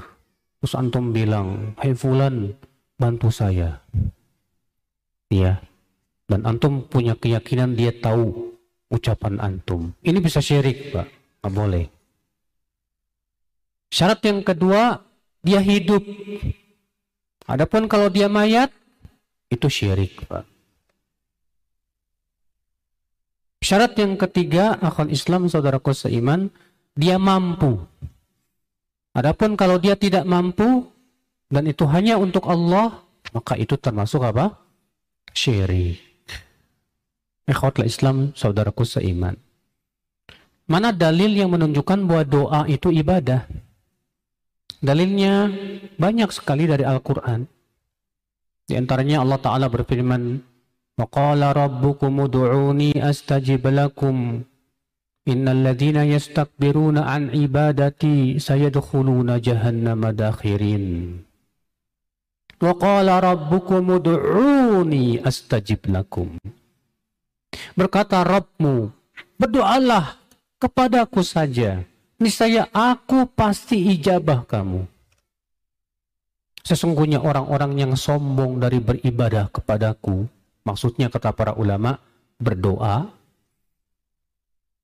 Terus 0.60 0.76
antum 0.76 1.16
bilang, 1.16 1.72
"Hai 1.80 1.96
fulan, 1.96 2.52
bantu 3.00 3.32
saya." 3.32 3.80
Iya. 5.30 5.62
Dan 6.26 6.46
antum 6.46 6.86
punya 6.86 7.14
keyakinan 7.14 7.74
dia 7.74 7.94
tahu 7.94 8.54
ucapan 8.90 9.38
antum. 9.38 9.94
Ini 10.02 10.18
bisa 10.18 10.42
syirik, 10.42 10.90
Pak. 10.90 11.06
Nggak 11.42 11.52
boleh. 11.54 11.84
Syarat 13.90 14.20
yang 14.22 14.42
kedua, 14.42 15.02
dia 15.42 15.58
hidup. 15.62 16.02
Adapun 17.50 17.90
kalau 17.90 18.06
dia 18.06 18.30
mayat, 18.30 18.70
itu 19.50 19.66
syirik, 19.66 20.22
Pak. 20.30 20.46
Syarat 23.60 23.92
yang 23.98 24.14
ketiga, 24.14 24.78
akal 24.78 25.10
Islam 25.10 25.50
saudaraku 25.50 25.90
seiman, 25.90 26.50
dia 26.94 27.18
mampu. 27.18 27.82
Adapun 29.10 29.58
kalau 29.58 29.82
dia 29.82 29.98
tidak 29.98 30.22
mampu 30.22 30.86
dan 31.50 31.66
itu 31.66 31.82
hanya 31.90 32.14
untuk 32.14 32.46
Allah, 32.46 33.02
maka 33.34 33.58
itu 33.58 33.74
termasuk 33.74 34.22
apa? 34.22 34.54
Syirik. 35.35 36.01
Ikhwatlah 37.45 37.85
Islam 37.85 38.33
saudaraku 38.33 38.87
seiman. 38.87 39.37
Mana 40.65 40.89
dalil 40.89 41.29
yang 41.37 41.53
menunjukkan 41.53 42.09
bahwa 42.09 42.23
doa 42.25 42.61
itu 42.65 42.89
ibadah? 42.89 43.45
Dalilnya 44.81 45.53
banyak 46.01 46.33
sekali 46.33 46.65
dari 46.65 46.81
Al-Quran. 46.81 47.45
Di 48.65 48.73
antaranya 48.73 49.21
Allah 49.21 49.37
Ta'ala 49.37 49.69
berfirman, 49.69 50.41
وَقَالَ 50.95 51.41
رَبُّكُمُ 51.43 52.15
دُعُونِي 52.25 52.91
أَسْتَجِبْ 52.97 53.67
لَكُمْ 53.67 54.15
إِنَّ 55.27 55.45
الَّذِينَ 55.45 55.97
يَسْتَكْبِرُونَ 56.15 56.97
عَنْ 56.97 57.21
عِبَادَتِي 57.35 58.39
سَيَدْخُلُونَ 58.39 59.29
جَهَنَّمَ 59.41 60.01
دَاخِرِينَ 60.09 60.83
Wa 62.60 62.76
qala 62.76 63.24
rabbukum 63.24 63.96
ud'uni 63.96 65.24
astajib 65.24 65.88
lakum. 65.88 66.36
Berkata 67.72 68.20
Rabbmu, 68.20 68.92
berdoalah 69.40 70.20
kepadaku 70.60 71.24
saja. 71.24 71.80
Niscaya 72.20 72.68
aku 72.68 73.24
pasti 73.32 73.96
ijabah 73.96 74.44
kamu. 74.44 74.84
Sesungguhnya 76.60 77.24
orang-orang 77.24 77.80
yang 77.80 77.92
sombong 77.96 78.60
dari 78.60 78.76
beribadah 78.76 79.48
kepadaku, 79.48 80.28
maksudnya 80.68 81.08
kata 81.08 81.32
para 81.32 81.56
ulama, 81.56 81.96
berdoa, 82.36 83.08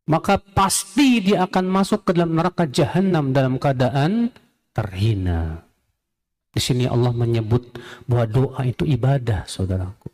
maka 0.09 0.41
pasti 0.41 1.21
dia 1.21 1.45
akan 1.45 1.65
masuk 1.69 2.09
ke 2.09 2.17
dalam 2.17 2.33
neraka 2.33 2.65
jahanam 2.65 3.37
dalam 3.37 3.61
keadaan 3.61 4.33
terhina. 4.73 5.66
Di 6.57 6.65
sini 6.65 6.89
Allah 6.89 7.13
menyebut 7.13 7.77
bahwa 8.09 8.25
doa 8.25 8.65
itu 8.65 8.89
ibadah, 8.89 9.45
saudaraku. 9.45 10.09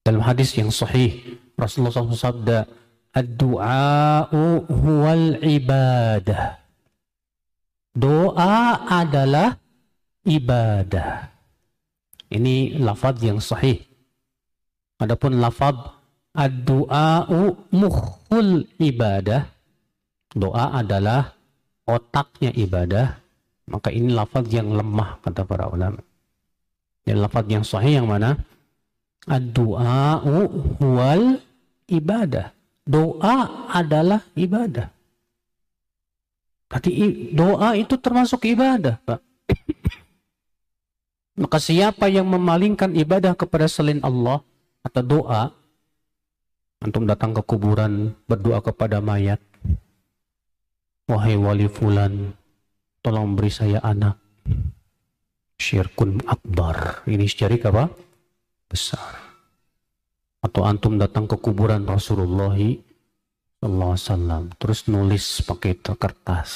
Dalam 0.00 0.24
hadis 0.24 0.56
yang 0.56 0.72
sahih, 0.72 1.36
Rasulullah 1.60 1.92
SAW 1.92 2.16
sabda, 2.16 2.64
Ad-du'a'u 3.12 4.64
huwal 4.64 5.44
ibadah. 5.44 6.56
Doa 7.92 8.88
adalah 8.88 9.60
ibadah. 10.24 11.28
Ini 12.32 12.80
lafaz 12.80 13.20
yang 13.20 13.44
sahih. 13.44 13.76
Adapun 15.04 15.36
lafaz 15.36 15.76
ad-du'a'u 16.32 17.68
mukhul 17.76 18.64
ibadah. 18.80 19.52
Doa 20.32 20.80
adalah 20.80 21.36
otaknya 21.84 22.56
ibadah. 22.56 23.19
Maka 23.70 23.94
ini 23.94 24.10
lafaz 24.10 24.50
yang 24.50 24.74
lemah 24.74 25.22
kata 25.22 25.46
para 25.46 25.70
ulama. 25.70 26.02
Dan 27.06 27.22
lafaz 27.22 27.46
yang 27.46 27.62
sahih 27.62 28.02
yang 28.02 28.10
mana? 28.10 28.34
Ad-du'a'u 29.30 30.50
huwal 30.82 31.38
ibadah 31.86 32.50
doa 32.90 33.70
adalah 33.70 34.26
ibadah. 34.34 34.90
Berarti 36.70 36.90
doa 37.34 37.74
itu 37.74 37.94
termasuk 37.98 38.46
ibadah, 38.46 38.98
Pak. 39.02 39.20
Maka 41.42 41.58
siapa 41.58 42.06
yang 42.06 42.26
memalingkan 42.26 42.94
ibadah 42.94 43.34
kepada 43.34 43.66
selain 43.66 44.02
Allah 44.02 44.42
atau 44.86 45.02
doa, 45.02 45.50
antum 46.82 47.06
datang 47.06 47.34
ke 47.34 47.42
kuburan 47.42 48.14
berdoa 48.30 48.62
kepada 48.62 49.02
mayat, 49.02 49.42
wahai 51.10 51.34
wali 51.34 51.66
fulan, 51.66 52.34
tolong 53.00 53.36
beri 53.36 53.52
saya 53.52 53.80
anak. 53.82 54.16
Syirkun 55.60 56.24
akbar. 56.24 57.04
Ini 57.04 57.28
syirik 57.28 57.68
apa? 57.68 57.92
Besar 58.70 59.30
atau 60.40 60.64
antum 60.64 60.96
datang 60.96 61.28
ke 61.28 61.36
kuburan 61.36 61.84
Rasulullah 61.84 62.56
wasallam 63.60 64.48
terus 64.56 64.88
nulis 64.88 65.44
pakai 65.44 65.76
kertas 65.76 66.52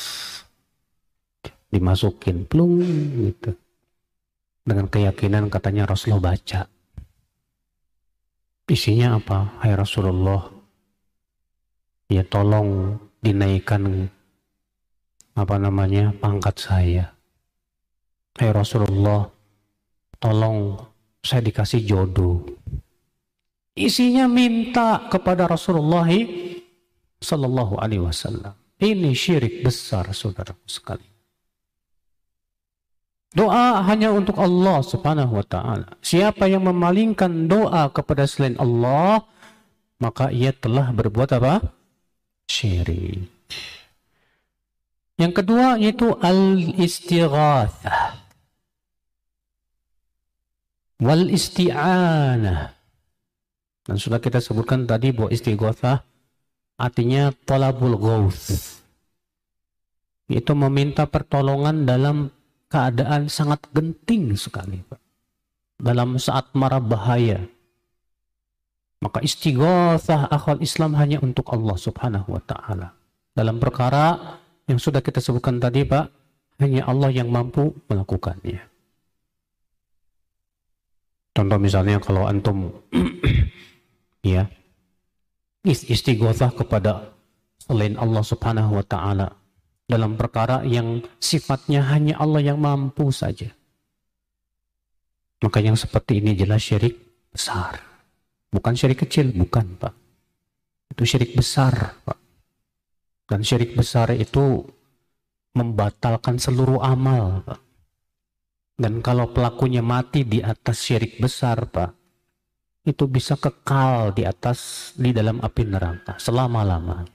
dimasukin 1.69 2.49
plung 2.49 2.81
gitu 3.29 3.53
dengan 4.65 4.89
keyakinan 4.89 5.53
katanya 5.53 5.85
Rasulullah 5.85 6.33
baca 6.33 6.65
isinya 8.73 9.21
apa 9.21 9.61
hai 9.61 9.77
Rasulullah 9.77 10.49
ya 12.09 12.25
tolong 12.25 12.97
dinaikkan 13.21 14.09
apa 15.35 15.55
namanya 15.59 16.15
pangkat 16.17 16.57
saya 16.59 17.05
hai 18.39 18.51
Rasulullah 18.51 19.27
tolong 20.19 20.79
saya 21.23 21.43
dikasih 21.43 21.83
jodoh 21.83 22.43
Isinya 23.75 24.31
minta 24.31 25.03
kepada 25.11 25.51
Rasulullah 25.51 26.07
Sallallahu 27.19 27.75
Alaihi 27.83 28.07
Wasallam. 28.07 28.55
Ini 28.79 29.11
syirik 29.19 29.67
besar, 29.67 30.15
saudara 30.15 30.55
sekali. 30.63 31.03
Doa 33.35 33.83
hanya 33.83 34.15
untuk 34.15 34.39
Allah 34.39 34.79
Subhanahu 34.79 35.43
wa 35.43 35.43
taala. 35.43 35.99
Siapa 35.99 36.47
yang 36.47 36.71
memalingkan 36.71 37.51
doa 37.51 37.91
kepada 37.91 38.31
selain 38.31 38.55
Allah, 38.63 39.27
maka 39.99 40.31
ia 40.31 40.55
telah 40.55 40.95
berbuat 40.95 41.35
apa? 41.35 41.59
Syirik. 42.47 43.27
Yang 45.15 45.33
kedua 45.43 45.79
yaitu 45.79 46.11
al-istighatsah. 46.19 48.19
Wal 51.03 51.31
isti'anah. 51.31 52.75
Dan 53.85 53.97
sudah 54.01 54.19
kita 54.19 54.41
sebutkan 54.41 54.89
tadi 54.89 55.13
bahwa 55.13 55.31
istighatsah 55.31 56.03
artinya 56.81 57.31
talabul 57.45 58.01
ghauth. 58.01 58.81
Itu 60.27 60.57
meminta 60.57 61.05
pertolongan 61.05 61.85
dalam 61.85 62.33
keadaan 62.73 63.31
sangat 63.31 63.71
genting 63.71 64.35
sekali 64.35 64.83
Pak. 64.83 65.05
dalam 65.79 66.17
saat 66.23 66.55
marah 66.55 66.83
bahaya 66.83 67.47
maka 69.03 69.21
istighatsah 69.21 70.33
akal 70.33 70.59
Islam 70.65 70.97
hanya 70.97 71.21
untuk 71.21 71.45
Allah 71.53 71.77
Subhanahu 71.77 72.35
wa 72.35 72.43
taala 72.43 72.97
dalam 73.37 73.61
perkara 73.61 74.39
yang 74.71 74.81
sudah 74.81 75.05
kita 75.05 75.21
sebutkan 75.21 75.61
tadi 75.61 75.85
Pak 75.85 76.07
hanya 76.63 76.87
Allah 76.89 77.11
yang 77.11 77.29
mampu 77.29 77.73
melakukannya 77.91 78.61
contoh 81.35 81.59
misalnya 81.59 81.99
kalau 82.01 82.29
antum 82.31 82.71
ya 84.25 84.47
istighatsah 85.65 86.53
kepada 86.53 87.15
selain 87.57 87.97
Allah 87.97 88.21
Subhanahu 88.21 88.77
wa 88.77 88.85
taala 88.85 89.29
dalam 89.85 90.17
perkara 90.17 90.65
yang 90.65 91.05
sifatnya 91.21 91.85
hanya 91.93 92.17
Allah 92.21 92.41
yang 92.41 92.61
mampu 92.61 93.09
saja. 93.13 93.53
Maka 95.45 95.61
yang 95.61 95.77
seperti 95.77 96.25
ini 96.25 96.33
jelas 96.33 96.65
syirik 96.65 96.97
besar. 97.29 97.77
Bukan 98.49 98.73
syirik 98.73 99.05
kecil, 99.05 99.29
bukan 99.37 99.77
Pak. 99.77 99.95
Itu 100.97 101.05
syirik 101.05 101.37
besar 101.37 102.01
Pak. 102.01 102.19
Dan 103.25 103.41
syirik 103.41 103.73
besar 103.73 104.13
itu 104.13 104.65
membatalkan 105.57 106.37
seluruh 106.37 106.83
amal 106.85 107.41
Pak. 107.47 107.61
Dan 108.75 109.01
kalau 109.01 109.31
pelakunya 109.31 109.81
mati 109.81 110.27
di 110.27 110.43
atas 110.43 110.83
syirik 110.83 111.23
besar 111.23 111.71
Pak, 111.71 111.95
itu 112.85 113.09
bisa 113.09 113.39
kekal 113.39 114.13
di 114.13 114.29
atas 114.29 114.93
di 114.99 115.15
dalam 115.15 115.41
api 115.41 115.63
neraka 115.65 116.21
selama-lamanya. 116.21 117.09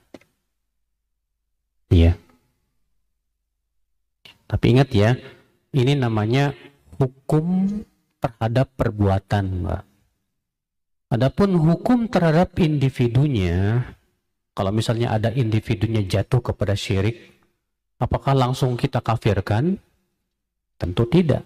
Iya. 1.93 2.13
Tapi 4.49 4.65
ingat 4.73 4.89
ya, 4.93 5.13
ini 5.77 5.93
namanya 5.93 6.57
hukum 6.97 7.69
terhadap 8.17 8.73
perbuatan, 8.73 9.45
Mbak. 9.61 9.83
Adapun 11.09 11.49
hukum 11.57 12.05
terhadap 12.09 12.57
individunya, 12.57 13.85
kalau 14.53 14.71
misalnya 14.75 15.15
ada 15.15 15.29
individunya 15.33 16.03
jatuh 16.03 16.43
kepada 16.43 16.75
syirik, 16.75 17.15
apakah 18.01 18.35
langsung 18.35 18.75
kita 18.75 18.99
kafirkan? 18.99 19.79
Tentu 20.79 21.03
tidak. 21.11 21.43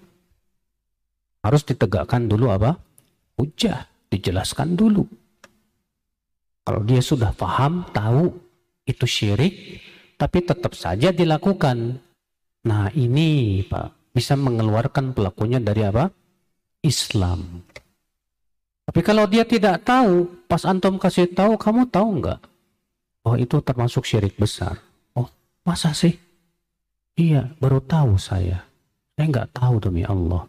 Harus 1.43 1.65
ditegakkan 1.65 2.29
dulu 2.29 2.53
apa? 2.53 2.77
Hujah, 3.35 3.89
dijelaskan 4.07 4.77
dulu. 4.77 5.03
Kalau 6.63 6.81
dia 6.87 7.03
sudah 7.03 7.35
paham, 7.35 7.83
tahu 7.91 8.31
itu 8.87 9.03
syirik, 9.03 9.83
tapi 10.15 10.45
tetap 10.47 10.71
saja 10.77 11.11
dilakukan, 11.11 11.99
Nah 12.63 12.87
ini 12.95 13.59
Pak 13.67 14.15
bisa 14.15 14.39
mengeluarkan 14.39 15.11
pelakunya 15.11 15.59
dari 15.59 15.83
apa? 15.83 16.07
Islam. 16.83 17.63
Tapi 18.83 18.99
kalau 18.99 19.27
dia 19.27 19.47
tidak 19.47 19.87
tahu, 19.87 20.27
pas 20.47 20.63
antum 20.67 20.99
kasih 20.99 21.31
tahu, 21.31 21.55
kamu 21.55 21.87
tahu 21.87 22.19
nggak? 22.19 22.39
Oh 23.23 23.39
itu 23.39 23.63
termasuk 23.63 24.03
syirik 24.03 24.35
besar. 24.35 24.79
Oh 25.15 25.27
masa 25.63 25.95
sih? 25.95 26.15
Iya 27.15 27.55
baru 27.57 27.79
tahu 27.79 28.19
saya. 28.19 28.67
Saya 29.15 29.25
nggak 29.29 29.51
tahu 29.55 29.79
demi 29.79 30.03
Allah. 30.03 30.47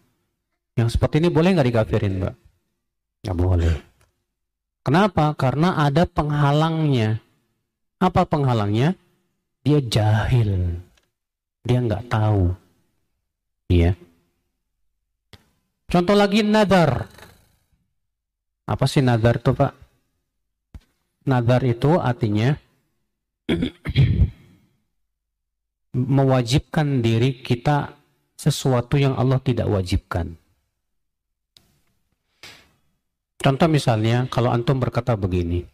Yang 0.74 0.98
seperti 0.98 1.22
ini 1.22 1.30
boleh 1.30 1.54
nggak 1.54 1.68
dikafirin 1.70 2.18
mbak? 2.18 2.34
Nggak 3.22 3.38
boleh. 3.38 3.74
Kenapa? 4.84 5.32
Karena 5.38 5.78
ada 5.78 6.04
penghalangnya. 6.04 7.22
Apa 8.02 8.26
penghalangnya? 8.26 8.98
Dia 9.64 9.80
jahil 9.80 10.82
dia 11.64 11.80
nggak 11.80 12.12
tahu. 12.12 12.52
Ya. 13.72 13.96
Contoh 15.88 16.12
lagi 16.12 16.44
nadar. 16.44 17.08
Apa 18.68 18.84
sih 18.84 19.00
nadar 19.00 19.40
tuh 19.40 19.56
Pak? 19.56 19.72
Nadar 21.24 21.64
itu 21.64 21.96
artinya 21.96 22.56
mewajibkan 25.94 27.00
diri 27.00 27.38
kita 27.40 27.94
sesuatu 28.34 28.98
yang 28.98 29.14
Allah 29.14 29.38
tidak 29.38 29.70
wajibkan. 29.70 30.34
Contoh 33.38 33.68
misalnya, 33.68 34.26
kalau 34.32 34.50
antum 34.50 34.80
berkata 34.80 35.14
begini, 35.14 35.68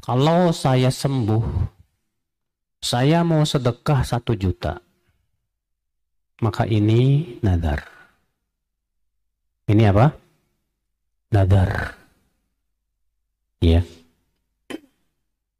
kalau 0.00 0.50
saya 0.50 0.88
sembuh, 0.88 1.44
saya 2.80 3.20
mau 3.20 3.44
sedekah 3.44 4.00
satu 4.04 4.32
juta. 4.36 4.80
Maka 6.40 6.68
ini 6.68 7.36
nadar. 7.40 7.84
Ini 9.64 9.82
apa? 9.88 10.12
Nadar. 11.32 11.70
Ya. 13.64 13.80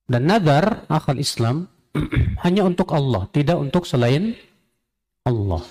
Dan 0.05 0.29
nadar 0.29 0.85
akal 0.93 1.17
Islam 1.17 1.69
hanya 2.45 2.67
untuk 2.69 2.93
Allah, 2.93 3.25
tidak 3.33 3.57
untuk 3.57 3.89
selain 3.89 4.37
Allah. 5.25 5.65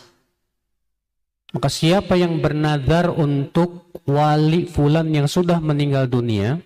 Maka 1.53 1.69
siapa 1.69 2.17
yang 2.17 2.41
bernadar 2.41 3.13
untuk 3.13 3.93
wali 4.09 4.65
fulan 4.65 5.13
yang 5.13 5.29
sudah 5.29 5.61
meninggal 5.61 6.09
dunia, 6.09 6.57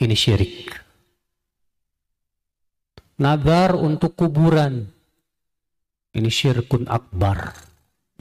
ini 0.00 0.16
syirik 0.16 0.84
nazar 3.18 3.78
untuk 3.78 4.18
kuburan. 4.18 4.90
Ini 6.14 6.30
syirkun 6.30 6.86
akbar. 6.86 7.58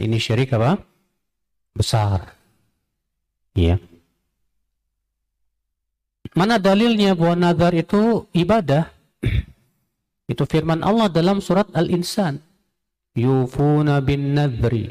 Ini 0.02 0.18
syirik 0.18 0.50
apa? 0.58 0.82
Besar. 1.78 2.34
Ya. 3.54 3.78
Mana 6.34 6.58
dalilnya 6.58 7.14
bahwa 7.14 7.50
nazar 7.50 7.74
itu 7.78 8.26
ibadah? 8.34 8.90
itu 10.32 10.44
firman 10.50 10.82
Allah 10.82 11.10
dalam 11.10 11.40
surat 11.40 11.70
Al-Insan. 11.78 12.42
Yufuna 13.14 14.02
bin 14.02 14.34
nadri 14.34 14.90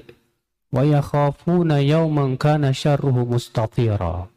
wa 0.71 0.87
yakhafuna 0.87 1.83
yawman 1.83 2.39
kana 2.39 2.71
syarruhu 2.71 3.27
mustatira. 3.27 4.31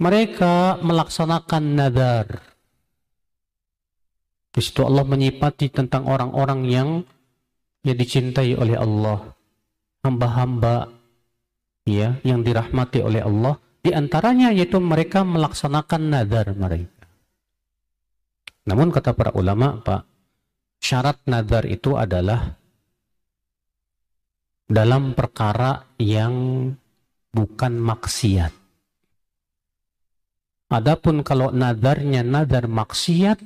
Mereka 0.00 0.80
melaksanakan 0.80 1.64
nazar 1.76 2.26
di 4.52 4.60
situ 4.60 4.84
Allah 4.84 5.08
menyipati 5.08 5.72
tentang 5.72 6.04
orang-orang 6.04 6.68
yang 6.68 6.88
yang 7.82 7.96
dicintai 7.96 8.52
oleh 8.54 8.76
Allah, 8.76 9.32
hamba-hamba 10.04 10.92
ya 11.88 12.20
yang 12.22 12.44
dirahmati 12.44 13.00
oleh 13.00 13.24
Allah. 13.24 13.56
Di 13.82 13.90
antaranya 13.90 14.54
yaitu 14.54 14.78
mereka 14.78 15.26
melaksanakan 15.26 16.02
nadar 16.06 16.54
mereka. 16.54 17.02
Namun 18.62 18.94
kata 18.94 19.10
para 19.18 19.34
ulama, 19.34 19.82
Pak, 19.82 20.06
syarat 20.78 21.18
nadar 21.26 21.66
itu 21.66 21.98
adalah 21.98 22.54
dalam 24.70 25.18
perkara 25.18 25.82
yang 25.98 26.70
bukan 27.34 27.72
maksiat. 27.82 28.54
Adapun 30.72 31.26
kalau 31.26 31.50
nadarnya 31.50 32.22
nadar 32.22 32.70
maksiat, 32.70 33.42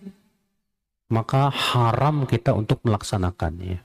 maka 1.11 1.49
haram 1.49 2.29
kita 2.29 2.53
untuk 2.53 2.85
melaksanakannya. 2.85 3.83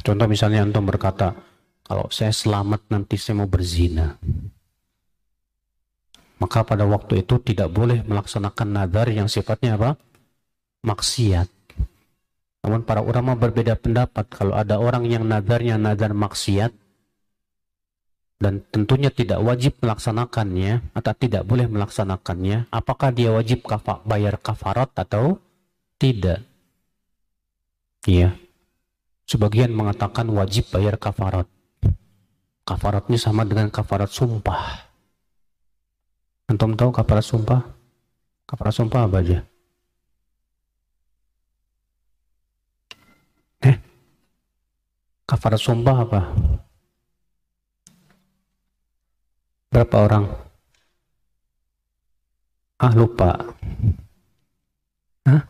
Contoh 0.00 0.26
misalnya 0.28 0.64
antum 0.64 0.84
berkata, 0.84 1.36
kalau 1.84 2.08
saya 2.12 2.32
selamat 2.32 2.90
nanti 2.92 3.16
saya 3.16 3.40
mau 3.40 3.48
berzina. 3.48 4.16
Maka 6.40 6.64
pada 6.64 6.88
waktu 6.88 7.20
itu 7.20 7.36
tidak 7.44 7.68
boleh 7.68 8.00
melaksanakan 8.08 8.68
nadar 8.72 9.12
yang 9.12 9.28
sifatnya 9.28 9.76
apa? 9.76 10.00
Maksiat. 10.80 11.48
Namun 12.64 12.84
para 12.84 13.04
ulama 13.04 13.36
berbeda 13.36 13.76
pendapat 13.76 14.28
kalau 14.32 14.56
ada 14.56 14.80
orang 14.80 15.04
yang 15.04 15.24
nadarnya 15.24 15.76
nadar 15.76 16.16
maksiat 16.16 16.72
dan 18.40 18.64
tentunya 18.72 19.12
tidak 19.12 19.44
wajib 19.44 19.76
melaksanakannya 19.84 20.96
atau 20.96 21.12
tidak 21.12 21.44
boleh 21.44 21.68
melaksanakannya, 21.68 22.72
apakah 22.72 23.12
dia 23.12 23.36
wajib 23.36 23.68
kafa, 23.68 24.00
bayar 24.08 24.40
kafarat 24.40 24.88
atau 24.96 25.36
tidak. 26.00 26.40
Iya. 28.08 28.32
Sebagian 29.28 29.76
mengatakan 29.76 30.24
wajib 30.32 30.72
bayar 30.72 30.96
kafarat. 30.96 31.44
Kafaratnya 32.64 33.20
sama 33.20 33.44
dengan 33.44 33.68
kafarat 33.68 34.08
sumpah. 34.08 34.89
Antum 36.50 36.74
tahu 36.74 36.90
kafarat 36.90 37.22
sumpah? 37.22 37.62
Kafarat 38.42 38.74
sumpah 38.74 39.06
apa 39.06 39.22
aja? 39.22 39.38
Eh? 43.62 43.76
Kafarat 45.30 45.62
sumpah 45.62 45.96
apa? 46.02 46.20
Berapa 49.70 49.96
orang? 50.02 50.26
Ah 52.82 52.92
lupa. 52.98 53.30
Hah? 55.30 55.42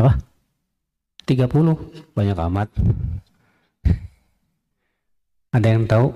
Apa? 0.00 0.16
30. 1.28 2.16
Banyak 2.16 2.38
amat. 2.48 2.72
Ada 5.52 5.68
yang 5.68 5.84
tahu? 5.84 6.08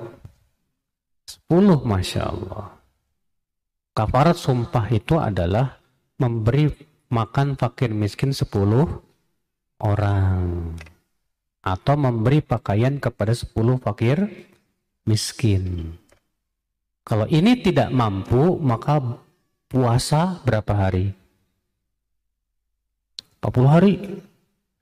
10 1.53 1.85
Masya 1.85 2.33
Allah. 2.33 2.82
Kafarat 3.93 4.41
sumpah 4.41 4.89
itu 4.89 5.21
adalah 5.21 5.77
memberi 6.17 6.73
makan 7.13 7.61
fakir 7.61 7.93
miskin 7.93 8.33
10 8.33 8.49
orang. 9.85 10.73
Atau 11.63 11.95
memberi 12.01 12.41
pakaian 12.41 12.97
kepada 12.97 13.37
10 13.37 13.53
fakir 13.77 14.49
miskin. 15.05 15.95
Kalau 17.05 17.29
ini 17.29 17.59
tidak 17.61 17.93
mampu, 17.93 18.57
maka 18.57 19.21
puasa 19.69 20.41
berapa 20.41 20.73
hari? 20.73 21.13
40 23.45 23.69
hari. 23.69 23.95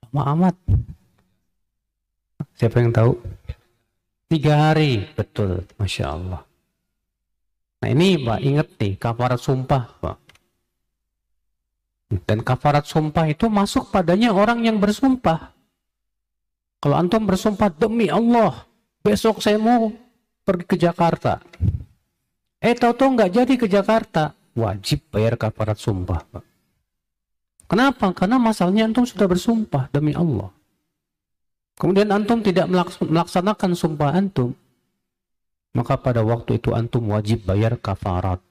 Lama 0.07 0.23
amat. 0.37 0.55
Siapa 2.55 2.79
yang 2.79 2.95
tahu? 2.95 3.17
Tiga 4.31 4.71
hari, 4.71 5.03
betul. 5.17 5.67
Masya 5.75 6.05
Allah. 6.15 6.50
Nah 7.81 7.89
ini 7.89 8.21
Pak, 8.21 8.39
ingat 8.45 8.67
nih, 8.77 8.93
kafarat 9.01 9.41
sumpah 9.41 9.83
Pak. 9.97 10.17
Dan 12.27 12.45
kafarat 12.45 12.85
sumpah 12.85 13.25
itu 13.25 13.49
masuk 13.49 13.89
padanya 13.89 14.35
orang 14.35 14.61
yang 14.61 14.77
bersumpah. 14.77 15.55
Kalau 16.81 16.95
antum 16.97 17.25
bersumpah, 17.25 17.73
demi 17.73 18.09
Allah, 18.09 18.67
besok 19.01 19.41
saya 19.41 19.57
mau 19.57 19.89
pergi 20.45 20.65
ke 20.65 20.75
Jakarta. 20.77 21.41
Eh 22.61 22.77
tahu-tahu 22.77 23.17
nggak 23.17 23.31
jadi 23.41 23.53
ke 23.57 23.65
Jakarta, 23.65 24.37
wajib 24.53 25.01
bayar 25.09 25.33
kafarat 25.39 25.81
sumpah, 25.81 26.21
Pak. 26.21 26.45
Kenapa? 27.65 28.11
Karena 28.11 28.37
masalahnya 28.37 28.91
antum 28.91 29.07
sudah 29.07 29.25
bersumpah 29.25 29.87
demi 29.89 30.11
Allah. 30.11 30.51
Kemudian 31.79 32.11
antum 32.13 32.43
tidak 32.43 32.69
melaksanakan 33.01 33.71
sumpah 33.73 34.11
antum, 34.13 34.53
maka 35.71 35.95
pada 35.95 36.19
waktu 36.23 36.59
itu 36.59 36.75
antum 36.75 37.07
wajib 37.15 37.47
bayar 37.47 37.79
kafarat. 37.79 38.43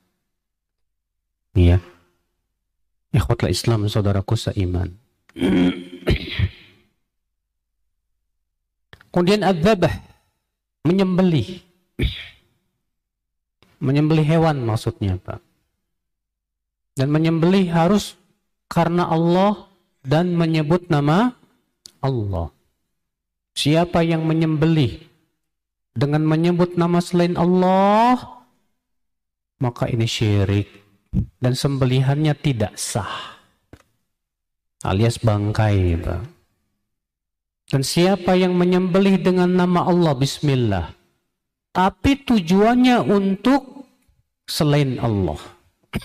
Iya. 1.53 1.81
Ikhwatlah 3.11 3.51
Islam 3.51 3.91
saudaraku 3.91 4.39
seiman. 4.39 4.95
Kemudian 9.11 9.43
adzabah 9.43 9.91
menyembelih 10.87 11.67
menyembelih 13.83 14.23
hewan 14.23 14.63
maksudnya 14.63 15.19
Pak. 15.19 15.43
Dan 16.95 17.11
menyembelih 17.11 17.67
harus 17.75 18.15
karena 18.71 19.11
Allah 19.11 19.67
dan 20.07 20.39
menyebut 20.39 20.87
nama 20.87 21.35
Allah. 21.99 22.55
Siapa 23.57 24.07
yang 24.07 24.23
menyembelih 24.25 25.10
dengan 25.93 26.23
menyebut 26.25 26.75
nama 26.79 26.99
selain 27.03 27.35
Allah, 27.35 28.45
maka 29.61 29.91
ini 29.91 30.07
syirik 30.07 30.69
dan 31.43 31.57
sembelihannya 31.57 32.35
tidak 32.39 32.79
sah. 32.79 33.41
Alias 34.81 35.21
bangkai, 35.21 36.01
Pak. 36.01 36.23
Dan 37.71 37.87
siapa 37.87 38.35
yang 38.35 38.59
menyembelih 38.59 39.23
dengan 39.23 39.53
nama 39.55 39.87
Allah 39.87 40.17
Bismillah 40.17 41.01
tapi 41.71 42.27
tujuannya 42.27 42.99
untuk 43.07 43.87
selain 44.47 44.99
Allah. 44.99 45.39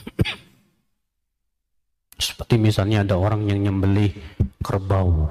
Seperti 2.26 2.56
misalnya 2.56 3.04
ada 3.04 3.18
orang 3.18 3.50
yang 3.50 3.66
nyembelih 3.66 4.14
kerbau. 4.62 5.30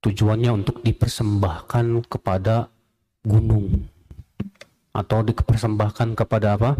Tujuannya 0.00 0.50
untuk 0.64 0.80
dipersembahkan 0.80 2.08
kepada 2.08 2.72
gunung. 3.28 3.84
Atau 4.96 5.20
dipersembahkan 5.22 6.16
kepada 6.16 6.56
apa? 6.56 6.70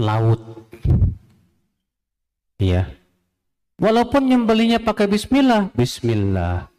Laut. 0.00 0.40
Iya. 2.56 2.88
Walaupun 3.76 4.32
nyembelihnya 4.32 4.80
pakai 4.80 5.04
bismillah, 5.04 5.68
bismillah. 5.76 6.72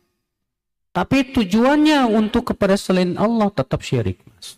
Tapi 0.89 1.29
tujuannya 1.29 2.09
untuk 2.09 2.51
kepada 2.53 2.73
selain 2.73 3.13
Allah 3.21 3.53
tetap 3.53 3.85
syirik. 3.85 4.17
Mas. 4.25 4.57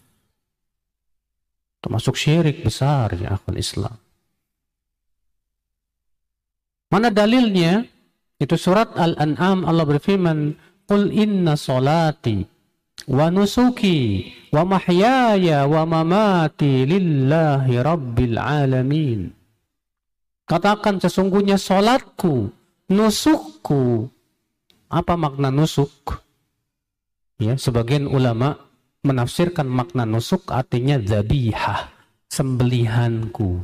Termasuk 1.84 2.16
syirik 2.16 2.64
besar 2.64 3.12
ya 3.20 3.36
akal 3.36 3.60
Islam. 3.60 4.00
Mana 6.90 7.12
dalilnya? 7.12 7.84
Itu 8.40 8.56
surat 8.56 8.96
Al-An'am 8.96 9.68
Allah 9.68 9.84
berfirman, 9.84 10.56
"Qul 10.88 11.12
inna 11.12 11.60
salati 11.60 12.59
wa 13.06 13.32
nusuki 13.32 14.28
wa 14.52 14.66
mahyaya 14.66 15.70
wa 15.70 15.86
mamati 15.86 16.84
lillahi 16.90 17.80
rabbil 17.80 18.36
alamin." 18.36 19.32
Katakan 20.50 20.98
sesungguhnya 20.98 21.62
salatku, 21.62 22.50
nusukku. 22.90 24.10
Apa 24.90 25.14
makna 25.14 25.54
nusuk? 25.54 26.26
Ya, 27.38 27.54
sebagian 27.54 28.10
ulama 28.10 28.58
menafsirkan 29.06 29.70
makna 29.70 30.10
nusuk 30.10 30.50
artinya 30.50 30.98
zabihah, 30.98 31.94
sembelihanku. 32.34 33.62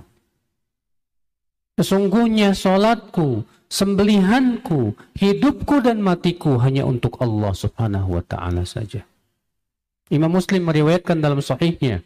Sesungguhnya 1.75 2.53
solatku, 2.53 3.43
sembelihanku, 3.65 4.93
hidupku 5.17 5.81
dan 5.81 6.05
matiku 6.05 6.61
hanya 6.61 6.85
untuk 6.85 7.17
Allah 7.17 7.51
subhanahu 7.51 8.21
wa 8.21 8.23
ta'ala 8.23 8.61
saja. 8.61 9.03
Imam 10.13 10.29
Muslim 10.29 10.69
meriwayatkan 10.69 11.17
dalam 11.17 11.41
sahihnya 11.41 12.05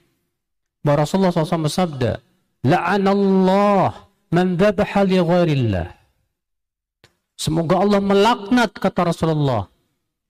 bahwa 0.84 1.04
Rasulullah 1.04 1.36
SAW 1.36 1.68
bersabda, 1.68 2.12
La'anallah 2.64 4.08
man 4.32 4.56
dhabaha 4.56 5.04
li 5.04 5.20
ghairillah. 5.20 5.88
Semoga 7.40 7.80
Allah 7.80 8.04
melaknat 8.04 8.76
kata 8.76 9.12
Rasulullah 9.12 9.68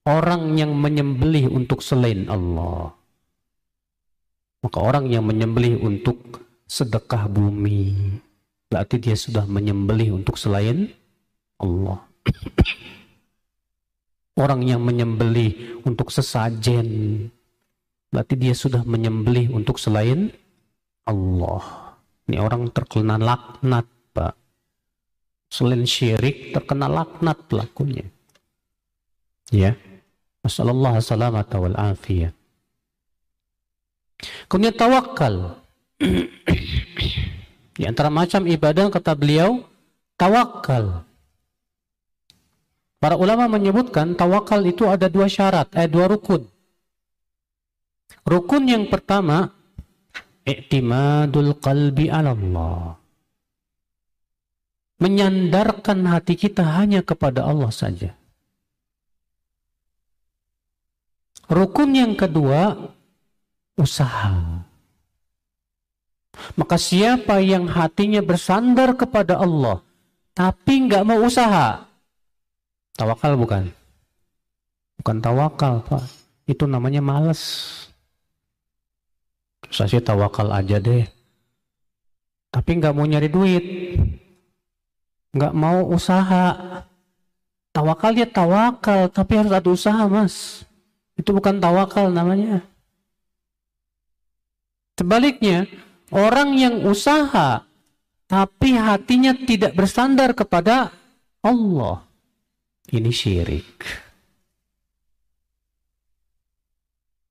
orang 0.05 0.58
yang 0.58 0.73
menyembelih 0.73 1.49
untuk 1.49 1.82
selain 1.82 2.29
Allah. 2.29 2.93
Maka 4.62 4.77
orang 4.82 5.10
yang 5.10 5.25
menyembelih 5.25 5.82
untuk 5.82 6.45
sedekah 6.69 7.25
bumi, 7.32 8.19
berarti 8.69 9.01
dia 9.01 9.17
sudah 9.17 9.47
menyembelih 9.49 10.13
untuk 10.13 10.38
selain 10.38 10.93
Allah. 11.58 12.05
orang 14.43 14.62
yang 14.67 14.84
menyembelih 14.84 15.82
untuk 15.88 16.12
sesajen, 16.12 17.32
berarti 18.10 18.36
dia 18.38 18.54
sudah 18.58 18.82
menyembelih 18.86 19.54
untuk 19.54 19.78
selain 19.78 20.34
Allah. 21.06 21.98
Ini 22.30 22.38
orang 22.38 22.69
terkena 22.69 23.17
laknat, 23.17 23.89
Pak. 24.13 24.34
Selain 25.50 25.82
syirik 25.86 26.54
terkena 26.54 26.86
laknat 26.86 27.50
pelakunya. 27.50 28.06
Ya. 29.50 29.74
Masallallahu 30.45 31.02
salamata 31.02 31.58
wal. 31.58 31.74
Kemudian 34.45 34.76
tawakal. 34.78 35.58
Di 37.80 37.84
antara 37.88 38.12
macam 38.12 38.45
ibadah 38.45 38.91
kata 38.93 39.15
beliau, 39.15 39.63
tawakal. 40.19 41.08
Para 43.00 43.15
ulama 43.15 43.48
menyebutkan 43.48 44.13
tawakal 44.19 44.60
itu 44.67 44.84
ada 44.84 45.08
dua 45.08 45.32
syarat, 45.32 45.72
eh 45.72 45.88
dua 45.88 46.12
rukun. 46.12 46.43
Rukun 48.30 48.70
yang 48.70 48.86
pertama, 48.94 49.50
i'timadul 50.46 51.58
qalbi 51.58 52.13
ala 52.13 52.38
Allah. 52.38 52.94
Menyandarkan 55.02 56.06
hati 56.06 56.38
kita 56.38 56.62
hanya 56.62 57.02
kepada 57.02 57.50
Allah 57.50 57.74
saja. 57.74 58.13
Rukun 61.50 61.98
yang 61.98 62.13
kedua, 62.13 62.94
usaha. 63.74 64.62
Maka 66.54 66.78
siapa 66.78 67.42
yang 67.42 67.65
hatinya 67.65 68.22
bersandar 68.22 68.94
kepada 68.94 69.42
Allah, 69.42 69.82
tapi 70.38 70.86
nggak 70.86 71.02
mau 71.02 71.26
usaha, 71.26 71.89
tawakal 72.94 73.34
bukan? 73.34 73.74
Bukan 75.02 75.18
tawakal, 75.24 75.82
Pak. 75.88 76.06
Itu 76.46 76.68
namanya 76.68 77.02
males. 77.02 77.88
Saya 79.69 79.88
sih 79.89 80.01
tawakal 80.01 80.49
aja 80.49 80.82
deh. 80.82 81.05
Tapi 82.49 82.69
nggak 82.82 82.93
mau 82.97 83.05
nyari 83.05 83.29
duit. 83.29 83.65
Nggak 85.34 85.53
mau 85.53 85.86
usaha. 85.93 86.82
Tawakal 87.69 88.17
ya 88.17 88.25
tawakal, 88.25 89.13
tapi 89.13 89.38
harus 89.38 89.53
ada 89.53 89.69
usaha, 89.69 90.03
Mas. 90.10 90.65
Itu 91.13 91.38
bukan 91.38 91.62
tawakal 91.62 92.10
namanya. 92.10 92.65
Sebaliknya, 94.97 95.69
orang 96.10 96.58
yang 96.58 96.82
usaha 96.84 97.69
tapi 98.29 98.77
hatinya 98.77 99.34
tidak 99.34 99.73
bersandar 99.73 100.38
kepada 100.38 100.93
Allah. 101.41 102.05
Ini 102.93 103.10
syirik. 103.10 103.73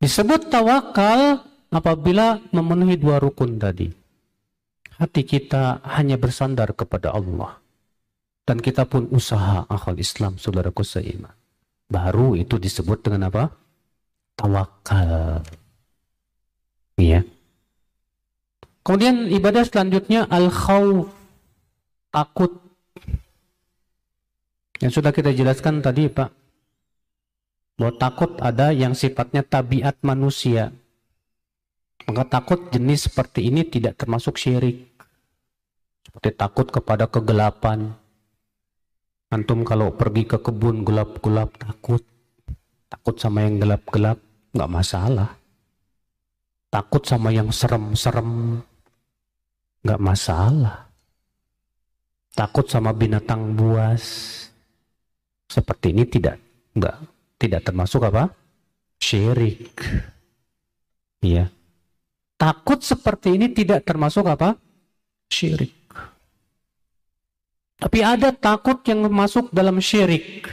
Disebut 0.03 0.51
tawakal 0.51 1.43
apabila 1.69 2.41
memenuhi 2.53 2.97
dua 2.97 3.21
rukun 3.21 3.61
tadi. 3.61 3.89
Hati 4.99 5.23
kita 5.23 5.85
hanya 5.87 6.19
bersandar 6.19 6.75
kepada 6.75 7.15
Allah. 7.15 7.63
Dan 8.43 8.59
kita 8.59 8.89
pun 8.89 9.07
usaha 9.13 9.63
akal 9.69 9.95
Islam, 10.01 10.41
saudaraku 10.41 10.83
seiman. 10.83 11.37
Baru 11.87 12.35
itu 12.35 12.57
disebut 12.57 13.05
dengan 13.05 13.29
apa? 13.31 13.53
Tawakal. 14.35 15.45
Iya. 16.99 17.23
Kemudian 18.83 19.29
ibadah 19.29 19.63
selanjutnya 19.69 20.27
al-khawf. 20.27 21.13
Takut. 22.09 22.57
Yang 24.81 24.93
sudah 24.99 25.13
kita 25.13 25.31
jelaskan 25.37 25.85
tadi 25.85 26.09
Pak. 26.09 26.31
Bahwa 27.79 27.93
takut 28.01 28.35
ada 28.41 28.73
yang 28.75 28.97
sifatnya 28.97 29.45
tabiat 29.45 30.01
manusia. 30.03 30.73
Maka 32.09 32.25
takut 32.25 32.73
jenis 32.73 33.13
seperti 33.13 33.53
ini 33.53 33.69
tidak 33.69 34.01
termasuk 34.01 34.41
syirik. 34.41 34.89
Seperti 36.09 36.33
takut 36.33 36.65
kepada 36.73 37.05
kegelapan. 37.05 37.93
Antum 39.29 39.61
kalau 39.61 39.93
pergi 39.93 40.25
ke 40.25 40.41
kebun 40.41 40.89
gelap-gelap 40.89 41.53
takut. 41.61 42.01
Takut 42.89 43.21
sama 43.21 43.45
yang 43.45 43.61
gelap-gelap 43.61 44.17
nggak 44.57 44.73
masalah. 44.73 45.37
Takut 46.73 47.05
sama 47.05 47.29
yang 47.29 47.53
serem-serem 47.53 48.65
nggak 49.85 50.01
masalah. 50.01 50.89
Takut 52.33 52.65
sama 52.65 52.97
binatang 52.97 53.53
buas 53.53 54.05
seperti 55.49 55.93
ini 55.93 56.09
tidak 56.09 56.41
nggak 56.73 56.97
tidak 57.37 57.61
termasuk 57.69 58.01
apa 58.09 58.33
syirik. 58.97 59.77
Iya. 61.21 61.58
Takut 62.39 62.79
seperti 62.79 63.35
ini 63.35 63.51
tidak 63.51 63.83
termasuk 63.83 64.23
apa 64.31 64.55
syirik. 65.27 65.75
Tapi 67.79 67.99
ada 68.03 68.31
takut 68.31 68.79
yang 68.87 69.07
masuk 69.11 69.51
dalam 69.51 69.83
syirik. 69.83 70.47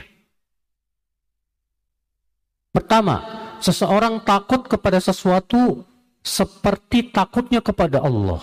Pertama, 2.74 3.22
seseorang 3.62 4.22
takut 4.26 4.66
kepada 4.66 4.98
sesuatu 4.98 5.86
seperti 6.26 7.14
takutnya 7.14 7.62
kepada 7.62 8.02
Allah. 8.02 8.42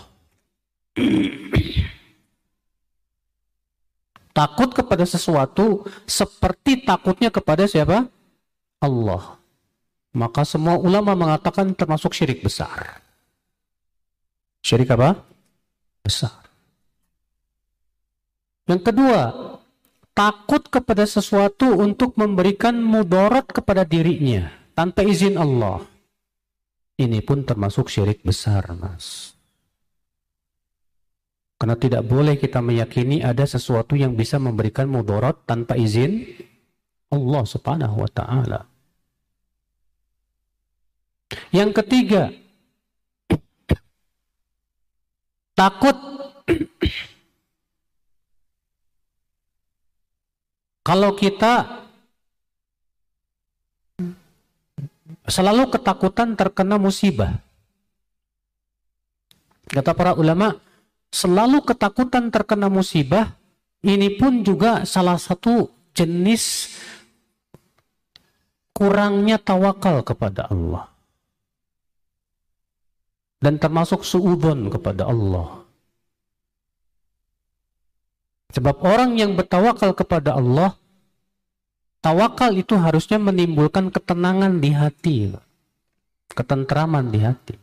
takut 4.32 4.72
kepada 4.72 5.04
sesuatu 5.04 5.84
seperti 6.08 6.88
takutnya 6.88 7.28
kepada 7.28 7.68
siapa? 7.68 8.08
Allah. 8.80 9.36
Maka 10.16 10.44
semua 10.44 10.76
ulama 10.80 11.12
mengatakan 11.12 11.72
termasuk 11.76 12.16
syirik 12.16 12.40
besar. 12.40 13.00
Syirik 14.62 14.94
apa? 14.94 15.18
Besar. 16.06 16.42
Yang 18.70 18.82
kedua, 18.88 19.20
takut 20.14 20.62
kepada 20.70 21.02
sesuatu 21.02 21.76
untuk 21.82 22.14
memberikan 22.14 22.78
mudarat 22.78 23.50
kepada 23.50 23.82
dirinya 23.82 24.54
tanpa 24.78 25.02
izin 25.02 25.34
Allah. 25.34 25.82
Ini 26.94 27.18
pun 27.26 27.42
termasuk 27.42 27.90
syirik 27.90 28.22
besar, 28.22 28.62
Mas. 28.78 29.34
Karena 31.58 31.78
tidak 31.78 32.02
boleh 32.06 32.38
kita 32.38 32.58
meyakini 32.58 33.22
ada 33.22 33.46
sesuatu 33.46 33.94
yang 33.98 34.14
bisa 34.18 34.38
memberikan 34.38 34.86
mudarat 34.86 35.42
tanpa 35.46 35.78
izin 35.78 36.26
Allah 37.10 37.42
Subhanahu 37.46 38.02
wa 38.02 38.10
taala. 38.10 38.60
Yang 41.54 41.70
ketiga, 41.82 42.34
takut 45.52 45.96
Kalau 50.82 51.14
kita 51.14 51.86
selalu 55.30 55.70
ketakutan 55.70 56.34
terkena 56.34 56.74
musibah. 56.74 57.38
Kata 59.70 59.94
para 59.94 60.12
ulama, 60.18 60.58
selalu 61.14 61.62
ketakutan 61.62 62.34
terkena 62.34 62.66
musibah, 62.66 63.38
ini 63.86 64.18
pun 64.18 64.42
juga 64.42 64.82
salah 64.82 65.16
satu 65.16 65.70
jenis 65.94 66.76
kurangnya 68.74 69.38
tawakal 69.38 70.02
kepada 70.04 70.50
Allah. 70.50 70.91
Dan 73.42 73.58
termasuk 73.58 74.06
suudon 74.06 74.70
kepada 74.70 75.10
Allah. 75.10 75.66
Sebab 78.52 78.84
orang 78.84 79.18
yang 79.18 79.34
bertawakal 79.34 79.96
kepada 79.96 80.38
Allah, 80.38 80.78
tawakal 82.04 82.52
itu 82.54 82.76
harusnya 82.76 83.16
menimbulkan 83.16 83.88
ketenangan 83.88 84.60
di 84.60 84.70
hati, 84.70 85.16
ketentraman 86.30 87.08
di 87.08 87.18
hati. 87.24 87.56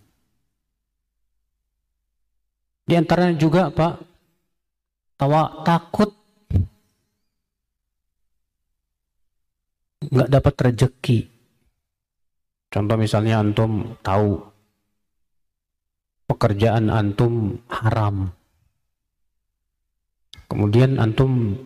Di 2.89 2.97
antaranya 2.97 3.37
juga 3.37 3.69
Pak, 3.69 3.93
tawa 5.21 5.61
takut 5.61 6.09
nggak 10.09 10.29
dapat 10.33 10.53
rezeki. 10.57 11.19
Contoh 12.73 12.97
misalnya 12.97 13.45
antum 13.45 13.93
tahu 14.01 14.48
pekerjaan 16.29 16.93
antum 16.93 17.57
haram 17.73 18.29
Kemudian 20.49 20.97
antum 20.97 21.61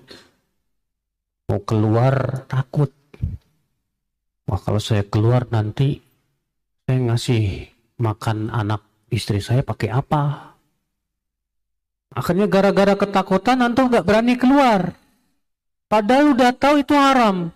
mau 1.47 1.59
keluar 1.63 2.43
takut. 2.51 2.91
Wah 4.43 4.59
kalau 4.59 4.83
saya 4.83 5.07
keluar 5.07 5.47
nanti 5.47 6.03
saya 6.83 6.99
ngasih 6.99 7.71
makan 8.03 8.51
anak 8.51 8.83
istri 9.07 9.39
saya 9.39 9.63
pakai 9.63 9.87
apa? 9.87 10.51
Akhirnya 12.11 12.51
gara-gara 12.51 12.99
ketakutan 12.99 13.63
antum 13.63 13.87
nggak 13.87 14.03
berani 14.03 14.35
keluar. 14.35 14.99
Padahal 15.87 16.35
udah 16.35 16.51
tahu 16.51 16.83
itu 16.83 16.91
haram. 16.91 17.55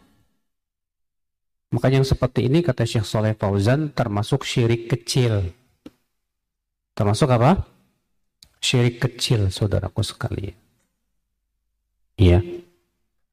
Makanya 1.76 2.00
yang 2.00 2.08
seperti 2.08 2.48
ini 2.48 2.64
kata 2.64 2.88
Syekh 2.88 3.04
Soleh 3.04 3.36
Fauzan 3.36 3.92
termasuk 3.92 4.48
syirik 4.48 4.88
kecil. 4.88 5.52
Termasuk 6.98 7.30
apa? 7.30 7.62
Syirik 8.58 8.98
kecil 8.98 9.54
saudaraku 9.54 10.02
sekalian. 10.02 10.58
Iya. 12.18 12.42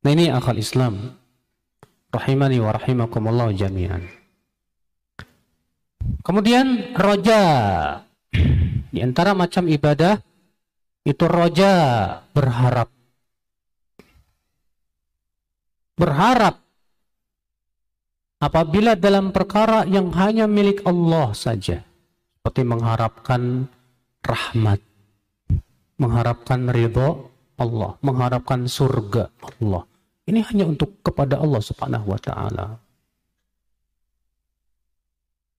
Nah 0.05 0.11
ini 0.13 0.29
akal 0.29 0.61
Islam. 0.61 1.17
Rahimani 2.13 2.61
wa 2.61 2.77
rahimakumullah 2.77 3.49
jami'an. 3.57 4.05
Kemudian 6.21 6.93
roja. 6.93 7.43
Di 8.93 9.01
antara 9.01 9.33
macam 9.33 9.65
ibadah 9.65 10.21
itu 11.09 11.25
roja 11.25 11.73
berharap. 12.37 12.93
Berharap 15.97 16.61
apabila 18.45 18.93
dalam 18.93 19.33
perkara 19.33 19.89
yang 19.89 20.13
hanya 20.13 20.45
milik 20.45 20.85
Allah 20.85 21.33
saja. 21.33 21.94
Seperti 22.45 22.61
mengharapkan 22.61 23.73
rahmat. 24.21 24.77
Mengharapkan 25.97 26.69
ridho 26.69 27.33
Allah, 27.57 27.97
mengharapkan 28.05 28.69
surga 28.69 29.33
Allah. 29.41 29.89
Ini 30.29 30.45
hanya 30.53 30.69
untuk 30.69 31.01
kepada 31.01 31.41
Allah 31.41 31.65
Subhanahu 31.65 32.05
wa 32.05 32.21
taala. 32.21 32.77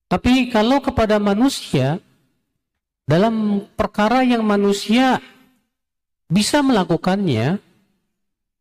Tapi 0.06 0.46
kalau 0.54 0.78
kepada 0.78 1.18
manusia 1.18 1.98
dalam 3.02 3.66
perkara 3.74 4.22
yang 4.22 4.46
manusia 4.46 5.18
bisa 6.30 6.62
melakukannya 6.62 7.58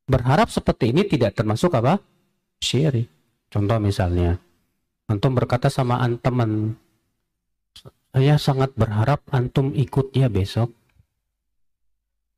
berharap 0.10 0.50
seperti 0.50 0.90
ini 0.90 1.06
tidak 1.06 1.38
termasuk 1.38 1.78
apa? 1.78 2.02
syirik. 2.58 3.06
Contoh 3.54 3.78
misalnya, 3.78 4.42
antum 5.06 5.38
berkata 5.38 5.70
sama 5.70 6.02
an 6.02 6.18
teman, 6.18 6.74
saya 8.16 8.40
sangat 8.40 8.72
berharap 8.80 9.28
antum 9.28 9.76
ikut 9.76 10.16
ya 10.16 10.32
besok. 10.32 10.72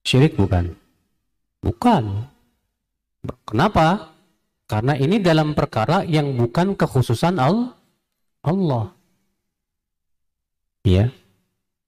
Syirik 0.02 0.34
bukan? 0.34 0.74
Bukan. 1.62 2.26
Kenapa? 3.46 4.10
Karena 4.66 4.98
ini 4.98 5.22
dalam 5.22 5.54
perkara 5.54 6.02
yang 6.02 6.34
bukan 6.34 6.74
kekhususan 6.74 7.38
Allah. 7.38 8.90
Ya. 10.82 11.14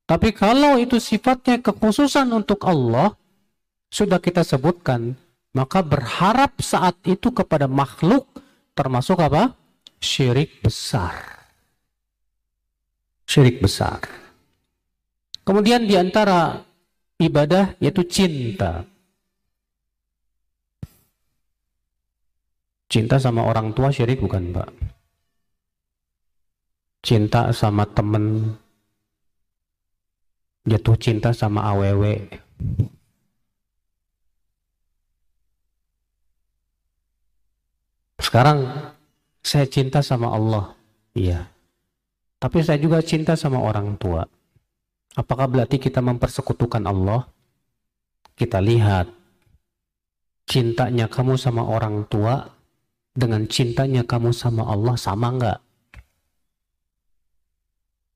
Tapi 0.05 0.37
kalau 0.37 0.77
itu 0.77 1.01
sifatnya 1.01 1.57
kekhususan 1.57 2.29
untuk 2.29 2.61
Allah, 2.69 3.17
sudah 3.89 4.21
kita 4.21 4.45
sebutkan, 4.45 5.17
maka 5.57 5.81
berharap 5.81 6.61
saat 6.61 6.93
itu 7.09 7.33
kepada 7.33 7.65
makhluk 7.65 8.29
termasuk 8.77 9.17
apa? 9.17 9.57
Syirik 9.97 10.61
besar. 10.61 11.38
Syirik 13.29 13.61
besar. 13.61 14.01
Kemudian 15.45 15.85
di 15.85 15.93
antara 15.93 16.65
ibadah 17.21 17.77
yaitu 17.77 18.01
cinta. 18.09 18.89
Cinta 22.89 23.21
sama 23.21 23.45
orang 23.45 23.69
tua 23.77 23.93
syirik 23.93 24.17
bukan, 24.17 24.49
Pak? 24.49 24.69
Cinta 27.05 27.53
sama 27.53 27.85
temen, 27.85 28.57
jatuh 30.65 30.97
cinta 30.97 31.29
sama 31.29 31.69
AWW. 31.69 32.33
Sekarang 38.17 38.89
saya 39.45 39.69
cinta 39.69 40.01
sama 40.01 40.33
Allah, 40.33 40.73
iya. 41.13 41.58
Tapi 42.39 42.63
saya 42.63 42.79
juga 42.79 43.03
cinta 43.03 43.35
sama 43.35 43.59
orang 43.59 43.99
tua. 43.99 44.23
Apakah 45.19 45.51
berarti 45.51 45.75
kita 45.75 45.99
mempersekutukan 45.99 46.87
Allah? 46.87 47.27
Kita 48.39 48.63
lihat 48.63 49.11
cintanya 50.47 51.11
kamu 51.11 51.35
sama 51.35 51.67
orang 51.67 52.07
tua 52.07 52.47
dengan 53.11 53.43
cintanya 53.51 54.07
kamu 54.07 54.31
sama 54.31 54.63
Allah 54.71 54.95
sama 54.95 55.27
nggak? 55.35 55.59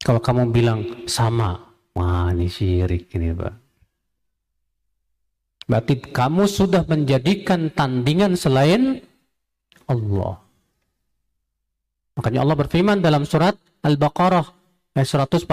Kalau 0.03 0.19
kamu 0.19 0.51
bilang 0.51 0.79
sama, 1.07 1.59
wah 1.95 2.31
ini 2.31 2.47
syirik 2.47 3.11
ini 3.15 3.31
Pak. 3.35 3.53
Berarti 5.63 5.95
kamu 6.11 6.43
sudah 6.43 6.83
menjadikan 6.83 7.71
tandingan 7.71 8.35
selain 8.35 8.99
Allah. 9.87 10.42
Makanya 12.13 12.45
Allah 12.45 12.57
berfirman 12.57 13.01
dalam 13.01 13.25
surat 13.25 13.57
Al-Baqarah 13.81 14.45
ayat 14.93 15.07
145. 15.09 15.49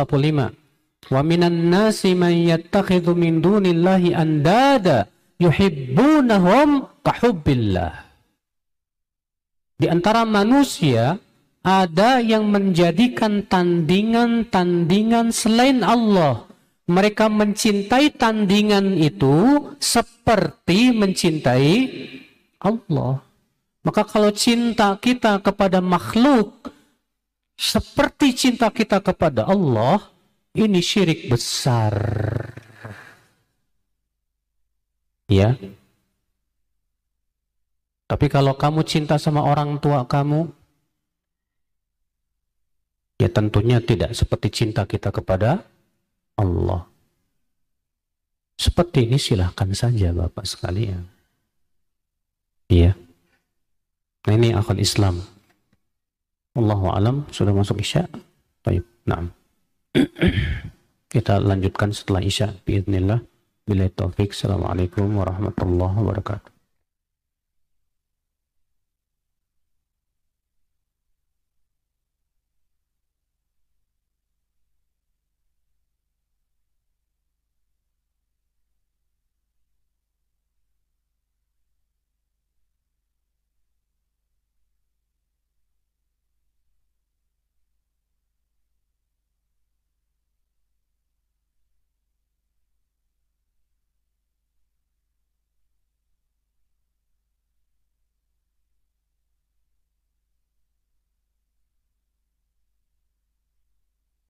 Wa 1.08 1.24
minan 1.24 1.72
nasi 1.72 2.12
man 2.12 2.36
yattakhidhu 2.36 3.16
min 3.16 3.40
dunillahi 3.40 4.12
andada 4.12 5.08
yuhibbunahum 5.40 6.84
kahubbillah. 7.00 8.04
Di 9.80 9.88
antara 9.88 10.28
manusia 10.28 11.16
ada 11.64 12.20
yang 12.20 12.52
menjadikan 12.52 13.48
tandingan-tandingan 13.48 15.32
selain 15.32 15.80
Allah. 15.80 16.44
Mereka 16.90 17.32
mencintai 17.32 18.12
tandingan 18.18 18.98
itu 19.00 19.72
seperti 19.80 20.92
mencintai 20.92 21.72
Allah. 22.60 23.29
Maka 23.80 24.04
kalau 24.04 24.28
cinta 24.36 24.92
kita 25.00 25.40
kepada 25.40 25.80
makhluk 25.80 26.68
seperti 27.56 28.36
cinta 28.36 28.68
kita 28.68 29.00
kepada 29.00 29.48
Allah, 29.48 30.04
ini 30.52 30.84
syirik 30.84 31.32
besar. 31.32 31.96
Ya, 35.30 35.54
tapi 38.10 38.26
kalau 38.26 38.58
kamu 38.58 38.82
cinta 38.82 39.22
sama 39.22 39.46
orang 39.46 39.78
tua 39.78 40.02
kamu, 40.02 40.50
ya 43.22 43.30
tentunya 43.30 43.78
tidak 43.78 44.18
seperti 44.18 44.50
cinta 44.50 44.82
kita 44.82 45.14
kepada 45.14 45.62
Allah. 46.34 46.90
Seperti 48.58 49.06
ini 49.06 49.14
silahkan 49.14 49.70
saja 49.70 50.10
Bapak 50.10 50.42
sekalian. 50.42 51.06
Iya. 52.66 52.98
Nah 54.28 54.34
ini 54.36 54.52
akal 54.52 54.76
Islam. 54.76 55.24
Allahu 56.52 56.92
alam 56.92 57.16
sudah 57.32 57.56
masuk 57.56 57.80
Isya. 57.80 58.04
Baik, 58.60 58.84
nah. 59.08 59.24
Kita 61.12 61.40
lanjutkan 61.40 61.96
setelah 61.96 62.20
Isya. 62.20 62.52
Bismillah. 62.60 63.24
Bila 63.64 63.88
taufik. 63.88 64.36
Assalamualaikum 64.36 65.08
warahmatullahi 65.16 65.96
wabarakatuh. 66.04 66.59